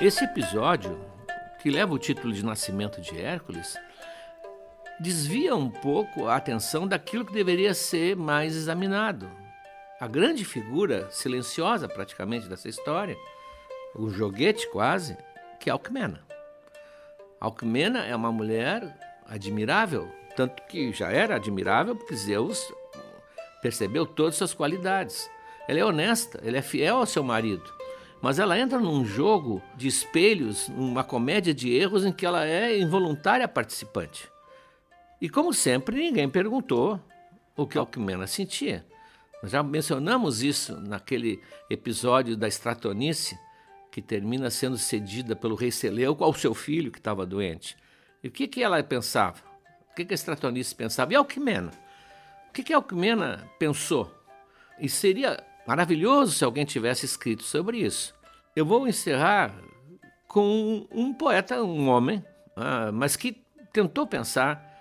Esse 0.00 0.24
episódio, 0.24 0.98
que 1.60 1.70
leva 1.70 1.94
o 1.94 1.98
título 1.98 2.32
de 2.32 2.44
Nascimento 2.44 3.00
de 3.00 3.16
Hércules, 3.16 3.76
desvia 5.02 5.56
um 5.56 5.68
pouco 5.68 6.28
a 6.28 6.36
atenção 6.36 6.86
daquilo 6.86 7.24
que 7.24 7.32
deveria 7.32 7.74
ser 7.74 8.14
mais 8.14 8.54
examinado. 8.54 9.28
A 10.00 10.06
grande 10.06 10.44
figura, 10.44 11.10
silenciosa 11.10 11.88
praticamente 11.88 12.48
dessa 12.48 12.68
história, 12.68 13.16
o 13.96 14.08
joguete 14.10 14.70
quase, 14.70 15.16
que 15.58 15.68
é 15.68 15.72
Alcmena. 15.72 16.24
Alcmena 17.40 18.04
é 18.04 18.14
uma 18.14 18.30
mulher 18.30 18.96
admirável, 19.26 20.08
tanto 20.36 20.62
que 20.68 20.92
já 20.92 21.10
era 21.10 21.34
admirável 21.34 21.96
porque 21.96 22.14
Zeus 22.14 22.72
percebeu 23.60 24.06
todas 24.06 24.34
as 24.34 24.38
suas 24.38 24.54
qualidades. 24.54 25.28
Ela 25.66 25.80
é 25.80 25.84
honesta, 25.84 26.40
ela 26.44 26.58
é 26.58 26.62
fiel 26.62 26.98
ao 26.98 27.06
seu 27.06 27.24
marido, 27.24 27.68
mas 28.20 28.38
ela 28.38 28.56
entra 28.56 28.78
num 28.78 29.04
jogo 29.04 29.60
de 29.74 29.88
espelhos, 29.88 30.68
uma 30.68 31.02
comédia 31.02 31.52
de 31.52 31.74
erros 31.74 32.04
em 32.04 32.12
que 32.12 32.24
ela 32.24 32.46
é 32.46 32.78
involuntária 32.78 33.48
participante. 33.48 34.31
E 35.22 35.28
como 35.28 35.54
sempre, 35.54 35.96
ninguém 35.96 36.28
perguntou 36.28 36.98
o 37.56 37.64
que 37.64 37.78
Alcmena 37.78 38.26
sentia. 38.26 38.84
Nós 39.40 39.52
já 39.52 39.62
mencionamos 39.62 40.42
isso 40.42 40.76
naquele 40.80 41.40
episódio 41.70 42.36
da 42.36 42.48
Stratonice, 42.48 43.38
que 43.92 44.02
termina 44.02 44.50
sendo 44.50 44.76
cedida 44.76 45.36
pelo 45.36 45.54
rei 45.54 45.70
Seleuco 45.70 46.24
ao 46.24 46.34
seu 46.34 46.52
filho 46.54 46.90
que 46.90 46.98
estava 46.98 47.24
doente. 47.24 47.76
E 48.20 48.26
o 48.26 48.32
que, 48.32 48.48
que 48.48 48.64
ela 48.64 48.82
pensava? 48.82 49.38
O 49.92 49.94
que, 49.94 50.04
que 50.04 50.12
a 50.12 50.16
Stratonice 50.16 50.74
pensava? 50.74 51.12
E 51.12 51.14
Alcmena? 51.14 51.70
O 52.48 52.52
que, 52.52 52.64
que 52.64 52.72
Alcmena 52.72 53.48
pensou? 53.60 54.12
E 54.76 54.88
seria 54.88 55.40
maravilhoso 55.64 56.32
se 56.32 56.44
alguém 56.44 56.64
tivesse 56.64 57.06
escrito 57.06 57.44
sobre 57.44 57.78
isso. 57.78 58.12
Eu 58.56 58.66
vou 58.66 58.88
encerrar 58.88 59.54
com 60.26 60.84
um 60.90 61.14
poeta, 61.14 61.62
um 61.62 61.88
homem, 61.88 62.24
ah, 62.56 62.90
mas 62.90 63.14
que 63.14 63.40
tentou 63.72 64.04
pensar 64.04 64.71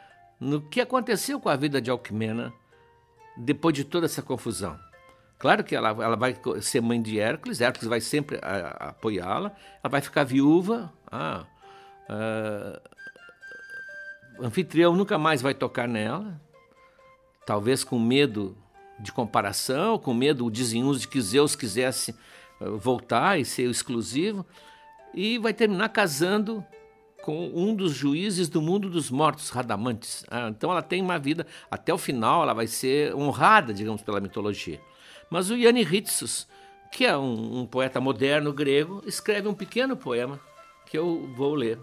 no 0.41 0.59
que 0.59 0.81
aconteceu 0.81 1.39
com 1.39 1.49
a 1.49 1.55
vida 1.55 1.79
de 1.79 1.91
Alcmena 1.91 2.51
depois 3.37 3.75
de 3.75 3.85
toda 3.85 4.07
essa 4.07 4.23
confusão. 4.23 4.77
Claro 5.37 5.63
que 5.63 5.75
ela, 5.75 5.89
ela 5.89 6.15
vai 6.15 6.35
ser 6.61 6.81
mãe 6.81 6.99
de 6.99 7.19
Hércules, 7.19 7.61
Hércules 7.61 7.87
vai 7.87 8.01
sempre 8.01 8.39
apoiá-la, 8.41 9.55
ela 9.83 9.89
vai 9.89 10.01
ficar 10.01 10.23
viúva, 10.23 10.91
ah, 11.11 11.45
ah, 12.09 12.81
anfitrião 14.39 14.95
nunca 14.95 15.17
mais 15.17 15.41
vai 15.41 15.53
tocar 15.53 15.87
nela, 15.87 16.39
talvez 17.45 17.83
com 17.83 17.99
medo 17.99 18.57
de 18.99 19.11
comparação, 19.11 19.97
com 19.97 20.13
medo, 20.13 20.45
o 20.45 20.51
de 20.51 21.07
que 21.07 21.21
Zeus 21.21 21.55
quisesse 21.55 22.15
ah, 22.59 22.69
voltar 22.69 23.39
e 23.39 23.45
ser 23.45 23.69
exclusivo, 23.69 24.45
e 25.13 25.37
vai 25.37 25.53
terminar 25.53 25.89
casando 25.89 26.63
com 27.21 27.51
um 27.53 27.75
dos 27.75 27.93
juízes 27.93 28.49
do 28.49 28.61
mundo 28.61 28.89
dos 28.89 29.09
mortos, 29.09 29.49
Radamantes. 29.49 30.25
Ah, 30.29 30.49
então 30.49 30.71
ela 30.71 30.81
tem 30.81 31.01
uma 31.01 31.19
vida, 31.19 31.45
até 31.69 31.93
o 31.93 31.97
final 31.97 32.43
ela 32.43 32.53
vai 32.53 32.67
ser 32.67 33.13
honrada, 33.15 33.73
digamos, 33.73 34.01
pela 34.01 34.19
mitologia. 34.19 34.81
Mas 35.29 35.49
o 35.49 35.55
Yanni 35.55 35.83
Ritsus, 35.83 36.47
que 36.91 37.05
é 37.05 37.17
um, 37.17 37.61
um 37.61 37.65
poeta 37.65 38.01
moderno 38.01 38.51
grego, 38.51 39.01
escreve 39.05 39.47
um 39.47 39.53
pequeno 39.53 39.95
poema 39.95 40.39
que 40.85 40.97
eu 40.97 41.31
vou 41.35 41.55
ler 41.55 41.79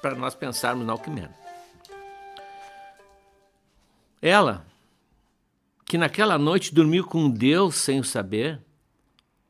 para 0.00 0.14
nós 0.14 0.34
pensarmos 0.34 0.86
na 0.86 0.92
Alquimena. 0.92 1.34
Ela, 4.20 4.64
que 5.84 5.98
naquela 5.98 6.38
noite 6.38 6.74
dormiu 6.74 7.04
com 7.04 7.28
Deus 7.28 7.74
sem 7.74 8.00
o 8.00 8.04
saber, 8.04 8.60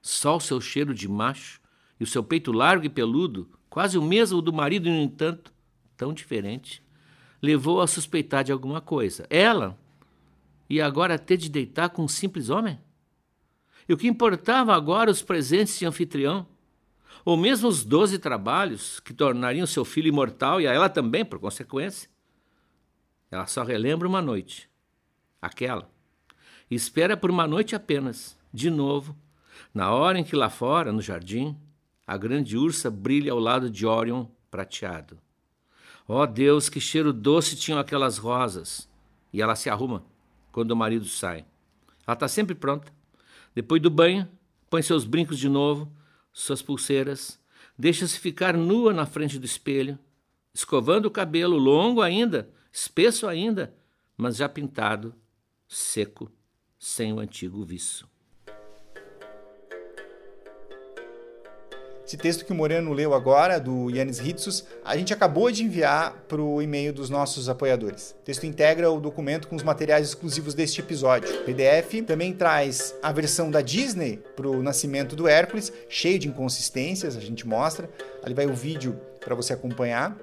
só 0.00 0.36
o 0.36 0.40
seu 0.40 0.60
cheiro 0.60 0.92
de 0.92 1.06
macho 1.06 1.60
e 2.00 2.04
o 2.04 2.06
seu 2.06 2.24
peito 2.24 2.50
largo 2.50 2.84
e 2.84 2.88
peludo, 2.88 3.48
quase 3.72 3.96
o 3.96 4.02
mesmo 4.02 4.42
do 4.42 4.52
marido, 4.52 4.86
e, 4.86 4.90
no 4.90 5.00
entanto, 5.00 5.50
tão 5.96 6.12
diferente, 6.12 6.84
levou 7.40 7.80
a 7.80 7.86
suspeitar 7.86 8.44
de 8.44 8.52
alguma 8.52 8.82
coisa. 8.82 9.26
Ela 9.30 9.78
ia 10.68 10.84
agora 10.84 11.18
ter 11.18 11.38
de 11.38 11.48
deitar 11.48 11.88
com 11.88 12.04
um 12.04 12.08
simples 12.08 12.50
homem? 12.50 12.78
E 13.88 13.94
o 13.94 13.96
que 13.96 14.06
importava 14.06 14.76
agora 14.76 15.10
os 15.10 15.22
presentes 15.22 15.78
de 15.78 15.86
anfitrião? 15.86 16.46
Ou 17.24 17.34
mesmo 17.34 17.66
os 17.66 17.82
doze 17.82 18.18
trabalhos 18.18 19.00
que 19.00 19.14
tornariam 19.14 19.66
seu 19.66 19.86
filho 19.86 20.08
imortal 20.08 20.60
e 20.60 20.66
a 20.66 20.72
ela 20.74 20.90
também, 20.90 21.24
por 21.24 21.38
consequência? 21.38 22.10
Ela 23.30 23.46
só 23.46 23.64
relembra 23.64 24.06
uma 24.06 24.20
noite, 24.20 24.68
aquela, 25.40 25.90
e 26.70 26.74
espera 26.74 27.16
por 27.16 27.30
uma 27.30 27.46
noite 27.46 27.74
apenas, 27.74 28.36
de 28.52 28.68
novo, 28.68 29.16
na 29.72 29.90
hora 29.90 30.18
em 30.18 30.24
que 30.24 30.36
lá 30.36 30.50
fora, 30.50 30.92
no 30.92 31.00
jardim, 31.00 31.56
a 32.12 32.16
grande 32.18 32.58
ursa 32.58 32.90
brilha 32.90 33.32
ao 33.32 33.38
lado 33.38 33.70
de 33.70 33.86
Orion 33.86 34.26
prateado. 34.50 35.18
Ó 36.06 36.20
oh 36.22 36.26
Deus, 36.26 36.68
que 36.68 36.78
cheiro 36.78 37.10
doce 37.10 37.56
tinham 37.56 37.78
aquelas 37.78 38.18
rosas! 38.18 38.86
E 39.32 39.40
ela 39.40 39.56
se 39.56 39.70
arruma 39.70 40.04
quando 40.52 40.72
o 40.72 40.76
marido 40.76 41.06
sai. 41.06 41.46
Ela 42.06 42.12
está 42.12 42.28
sempre 42.28 42.54
pronta. 42.54 42.92
Depois 43.54 43.80
do 43.80 43.88
banho, 43.88 44.28
põe 44.68 44.82
seus 44.82 45.06
brincos 45.06 45.38
de 45.38 45.48
novo, 45.48 45.90
suas 46.34 46.60
pulseiras, 46.60 47.40
deixa-se 47.78 48.18
ficar 48.18 48.58
nua 48.58 48.92
na 48.92 49.06
frente 49.06 49.38
do 49.38 49.46
espelho, 49.46 49.98
escovando 50.52 51.06
o 51.06 51.10
cabelo 51.10 51.56
longo 51.56 52.02
ainda, 52.02 52.50
espesso 52.70 53.26
ainda, 53.26 53.74
mas 54.18 54.36
já 54.36 54.50
pintado, 54.50 55.14
seco, 55.66 56.30
sem 56.78 57.10
o 57.10 57.20
antigo 57.20 57.64
viço. 57.64 58.06
Esse 62.12 62.18
texto 62.18 62.44
que 62.44 62.52
o 62.52 62.54
Moreno 62.54 62.92
leu 62.92 63.14
agora, 63.14 63.58
do 63.58 63.88
Yannis 63.88 64.18
Ritsus, 64.18 64.66
a 64.84 64.94
gente 64.98 65.14
acabou 65.14 65.50
de 65.50 65.64
enviar 65.64 66.12
para 66.28 66.42
o 66.42 66.60
e-mail 66.60 66.92
dos 66.92 67.08
nossos 67.08 67.48
apoiadores. 67.48 68.14
O 68.20 68.22
texto 68.22 68.44
integra 68.44 68.90
o 68.90 69.00
documento 69.00 69.48
com 69.48 69.56
os 69.56 69.62
materiais 69.62 70.08
exclusivos 70.08 70.52
deste 70.52 70.82
episódio. 70.82 71.34
O 71.34 71.44
PDF 71.44 72.06
também 72.06 72.34
traz 72.34 72.94
a 73.02 73.10
versão 73.12 73.50
da 73.50 73.62
Disney 73.62 74.22
para 74.36 74.46
o 74.46 74.62
nascimento 74.62 75.16
do 75.16 75.26
Hércules, 75.26 75.72
cheio 75.88 76.18
de 76.18 76.28
inconsistências, 76.28 77.16
a 77.16 77.20
gente 77.20 77.48
mostra. 77.48 77.88
Ali 78.22 78.34
vai 78.34 78.44
o 78.44 78.52
vídeo 78.52 79.00
para 79.18 79.34
você 79.34 79.54
acompanhar. 79.54 80.14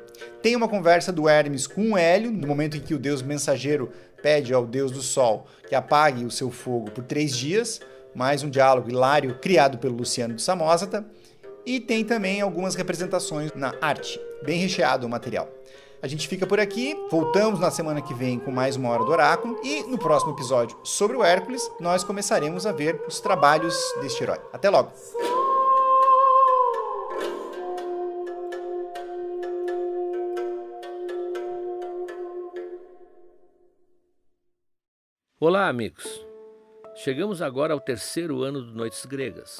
Tem 0.44 0.56
uma 0.56 0.68
conversa 0.68 1.12
do 1.12 1.28
Hermes 1.28 1.66
com 1.66 1.94
o 1.94 1.98
Hélio, 1.98 2.30
no 2.30 2.46
momento 2.46 2.78
em 2.78 2.82
que 2.82 2.94
o 2.94 3.00
deus 3.00 3.24
mensageiro 3.24 3.92
pede 4.22 4.54
ao 4.54 4.64
deus 4.64 4.92
do 4.92 5.02
sol 5.02 5.48
que 5.68 5.74
apague 5.74 6.24
o 6.24 6.30
seu 6.30 6.52
fogo 6.52 6.92
por 6.92 7.04
três 7.04 7.36
dias. 7.36 7.82
Mais 8.14 8.44
um 8.44 8.50
diálogo 8.50 8.92
hilário 8.92 9.40
criado 9.42 9.80
pelo 9.80 9.96
Luciano 9.96 10.36
de 10.36 10.42
Samosata. 10.44 11.04
E 11.70 11.80
tem 11.80 12.04
também 12.04 12.42
algumas 12.42 12.74
representações 12.74 13.54
na 13.54 13.76
arte, 13.80 14.20
bem 14.42 14.58
recheado 14.58 15.06
o 15.06 15.10
material. 15.10 15.48
A 16.02 16.08
gente 16.08 16.28
fica 16.28 16.48
por 16.48 16.60
aqui, 16.60 16.96
voltamos 17.12 17.60
na 17.60 17.70
semana 17.70 18.02
que 18.02 18.12
vem 18.12 18.40
com 18.40 18.50
mais 18.50 18.76
uma 18.76 18.90
Hora 18.90 19.06
do 19.06 19.12
Oráculo 19.12 19.62
e 19.64 19.84
no 19.84 19.96
próximo 19.96 20.34
episódio 20.34 20.76
sobre 20.84 21.16
o 21.16 21.24
Hércules 21.24 21.70
nós 21.80 22.04
começaremos 22.04 22.66
a 22.66 22.72
ver 22.72 23.00
os 23.08 23.20
trabalhos 23.20 23.78
deste 24.02 24.24
herói. 24.24 24.40
Até 24.52 24.68
logo! 24.68 24.92
Olá, 35.40 35.68
amigos! 35.68 36.26
Chegamos 36.96 37.44
agora 37.44 37.76
ao 37.76 37.80
terceiro 37.80 38.42
ano 38.42 38.60
do 38.60 38.74
Noites 38.74 39.06
Gregas. 39.06 39.60